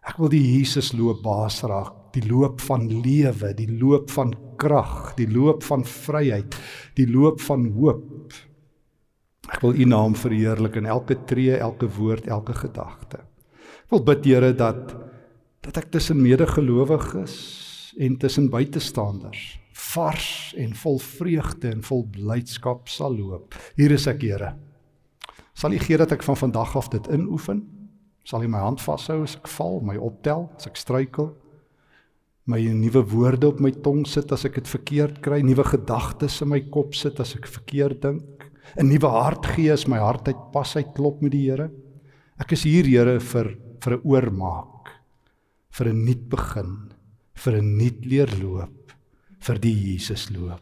Ek 0.01 0.17
wil 0.17 0.29
die 0.29 0.57
Jesus 0.57 0.93
loop 0.93 1.21
baas 1.23 1.61
raak, 1.63 2.13
die 2.13 2.25
loop 2.25 2.61
van 2.61 2.87
lewe, 2.87 3.53
die 3.53 3.69
loop 3.69 4.09
van 4.09 4.33
krag, 4.57 5.15
die 5.15 5.27
loop 5.29 5.63
van 5.63 5.83
vryheid, 5.83 6.55
die 6.95 7.07
loop 7.07 7.41
van 7.41 7.67
hoop. 7.75 8.33
Ek 9.49 9.63
wil 9.63 9.73
U 9.73 9.85
naam 9.89 10.13
verheerlik 10.15 10.75
in 10.77 10.85
elke 10.85 11.17
tree, 11.25 11.55
elke 11.57 11.89
woord, 11.97 12.27
elke 12.27 12.53
gedagte. 12.53 13.23
Ek 13.87 13.95
wil 13.95 14.03
bid 14.11 14.25
Here 14.25 14.53
dat 14.53 14.93
dat 15.61 15.77
ek 15.77 15.91
tussen 15.93 16.17
medegelowiges 16.17 17.33
en 18.01 18.15
tussen 18.17 18.47
buitestanders 18.49 19.61
vars 19.91 20.53
en 20.57 20.73
vol 20.75 20.97
vreugde 20.99 21.69
en 21.69 21.83
vol 21.85 22.05
blydskap 22.09 22.89
sal 22.89 23.13
loop. 23.17 23.53
Hier 23.77 23.93
is 23.93 24.07
ek, 24.09 24.23
Here. 24.25 24.55
Sal 25.53 25.75
U 25.75 25.79
gee 25.81 25.99
dat 25.99 26.13
ek 26.15 26.25
van 26.25 26.39
vandag 26.39 26.75
af 26.79 26.89
dit 26.93 27.07
inoefen? 27.13 27.61
Sal 28.25 28.45
U 28.45 28.49
my 28.49 28.61
hand 28.63 28.81
vashou 28.81 29.21
as 29.25 29.35
ek 29.37 29.49
val, 29.53 29.81
my 29.85 29.97
optel 30.01 30.47
as 30.57 30.69
ek 30.69 30.79
struikel? 30.79 31.31
My 32.49 32.61
nuwe 32.73 33.03
woorde 33.11 33.51
op 33.51 33.59
my 33.61 33.71
tong 33.85 34.05
sit 34.09 34.31
as 34.33 34.45
ek 34.47 34.57
dit 34.61 34.69
verkeerd 34.69 35.19
kry, 35.21 35.41
nuwe 35.45 35.65
gedagtes 35.67 36.39
in 36.41 36.49
my 36.53 36.61
kop 36.73 36.95
sit 36.97 37.19
as 37.21 37.35
ek 37.37 37.49
verkeerd 37.49 38.01
dink, 38.01 38.47
'n 38.77 38.87
nuwe 38.87 39.09
hart 39.09 39.45
gee 39.55 39.71
as 39.71 39.87
my 39.87 39.97
hart 39.97 40.27
uit 40.27 40.51
pas 40.53 40.75
uit 40.75 40.93
klop 40.95 41.21
met 41.21 41.31
die 41.31 41.49
Here. 41.49 41.71
Ek 42.39 42.51
is 42.51 42.63
hier, 42.63 42.85
Here, 42.85 43.19
vir 43.19 43.57
vir 43.81 43.97
'n 43.97 44.01
oormaak, 44.03 44.89
vir 45.71 45.87
'n 45.87 46.05
nuut 46.05 46.29
begin, 46.29 46.91
vir 47.35 47.53
'n 47.57 47.77
nuut 47.77 48.05
leer 48.05 48.31
loop, 48.41 48.93
vir 49.39 49.59
die 49.59 49.73
Jesus 49.73 50.29
loop. 50.29 50.61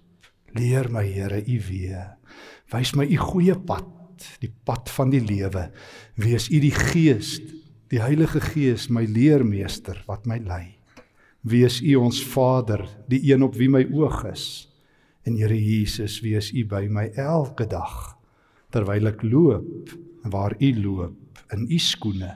Leer 0.55 0.89
my, 0.89 1.03
Here, 1.03 1.43
U 1.45 1.60
weer. 1.70 2.18
Wys 2.72 2.95
my 2.95 3.05
U 3.05 3.18
goeie 3.18 3.55
pad 3.55 3.99
die 4.41 4.51
pad 4.66 4.89
van 4.89 5.12
die 5.14 5.22
lewe. 5.24 5.70
Wees 6.20 6.49
U 6.49 6.60
die 6.60 6.74
Gees, 6.74 7.39
die 7.89 8.01
Heilige 8.01 8.41
Gees, 8.41 8.89
my 8.89 9.05
leermeester 9.05 10.03
wat 10.07 10.28
my 10.28 10.39
lei. 10.43 10.80
Wees 11.41 11.80
U 11.82 11.95
ons 11.95 12.22
Vader, 12.24 12.84
die 13.07 13.22
een 13.32 13.43
op 13.43 13.55
wie 13.55 13.70
my 13.70 13.86
oog 13.93 14.26
is. 14.32 14.69
En 15.28 15.36
Here 15.36 15.58
Jesus, 15.58 16.20
wees 16.24 16.52
U 16.54 16.66
by 16.70 16.88
my 16.88 17.10
elke 17.20 17.68
dag 17.70 18.16
terwyl 18.70 19.10
ek 19.10 19.24
loop 19.26 19.92
en 20.24 20.32
waar 20.34 20.56
U 20.60 20.70
loop 20.78 21.42
in 21.56 21.66
U 21.66 21.80
skoene 21.82 22.36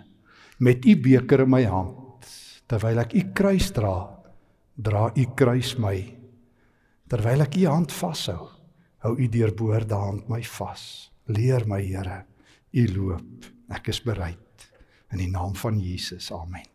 met 0.64 0.86
U 0.86 0.96
beker 0.98 1.46
in 1.46 1.54
my 1.54 1.64
hand 1.70 2.28
terwyl 2.68 3.04
ek 3.06 3.14
U 3.14 3.24
kruis 3.38 3.70
dra 3.76 3.96
dra 4.74 5.08
U 5.14 5.26
kruis 5.38 5.76
my 5.78 5.96
terwyl 7.12 7.46
ek 7.46 7.62
U 7.62 7.70
hand 7.70 7.94
vashou 7.94 8.52
hou 9.06 9.16
U 9.16 9.32
deurboorde 9.32 10.00
hand 10.00 10.30
my 10.32 10.42
vas 10.58 11.14
Leer 11.28 11.64
my 11.68 11.80
Here, 11.80 12.26
U 12.72 12.88
loop. 12.88 13.46
Ek 13.72 13.88
is 13.88 14.02
bereid 14.04 14.68
in 15.14 15.24
die 15.24 15.32
naam 15.32 15.56
van 15.56 15.80
Jesus. 15.80 16.32
Amen. 16.36 16.73